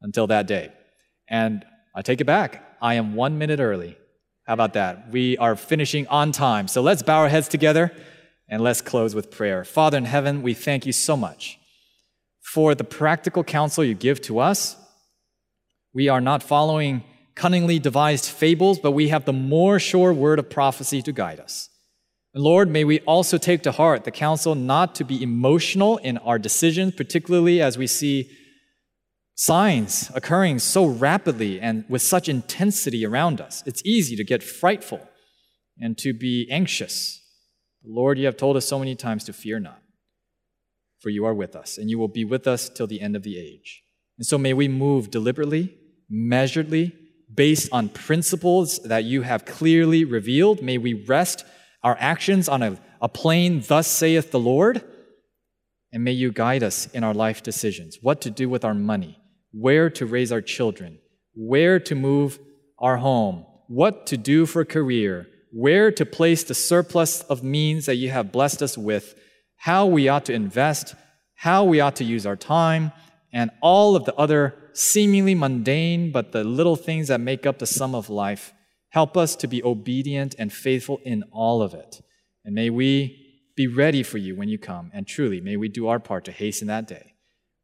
[0.00, 0.72] until that day.
[1.28, 2.64] And I take it back.
[2.80, 3.98] I am one minute early.
[4.46, 5.10] How about that?
[5.10, 6.66] We are finishing on time.
[6.66, 7.92] So let's bow our heads together
[8.48, 9.64] and let's close with prayer.
[9.64, 11.58] Father in heaven, we thank you so much
[12.40, 14.76] for the practical counsel you give to us.
[15.94, 17.04] We are not following
[17.34, 21.69] cunningly devised fables, but we have the more sure word of prophecy to guide us.
[22.34, 26.38] Lord, may we also take to heart the counsel not to be emotional in our
[26.38, 28.30] decisions, particularly as we see
[29.34, 33.62] signs occurring so rapidly and with such intensity around us.
[33.66, 35.00] It's easy to get frightful
[35.78, 37.20] and to be anxious.
[37.84, 39.80] Lord, you have told us so many times to fear not,
[41.00, 43.22] for you are with us, and you will be with us till the end of
[43.22, 43.82] the age.
[44.18, 45.74] And so may we move deliberately,
[46.12, 46.92] measuredly,
[47.32, 50.62] based on principles that you have clearly revealed.
[50.62, 51.44] May we rest
[51.82, 54.84] our actions on a, a plain, thus saith the Lord.
[55.92, 59.18] And may you guide us in our life decisions what to do with our money,
[59.52, 60.98] where to raise our children,
[61.34, 62.38] where to move
[62.78, 67.96] our home, what to do for career, where to place the surplus of means that
[67.96, 69.14] you have blessed us with,
[69.56, 70.94] how we ought to invest,
[71.34, 72.92] how we ought to use our time,
[73.32, 77.66] and all of the other seemingly mundane but the little things that make up the
[77.66, 78.52] sum of life
[78.90, 82.00] Help us to be obedient and faithful in all of it.
[82.44, 83.16] And may we
[83.56, 84.90] be ready for you when you come.
[84.92, 87.14] And truly, may we do our part to hasten that day.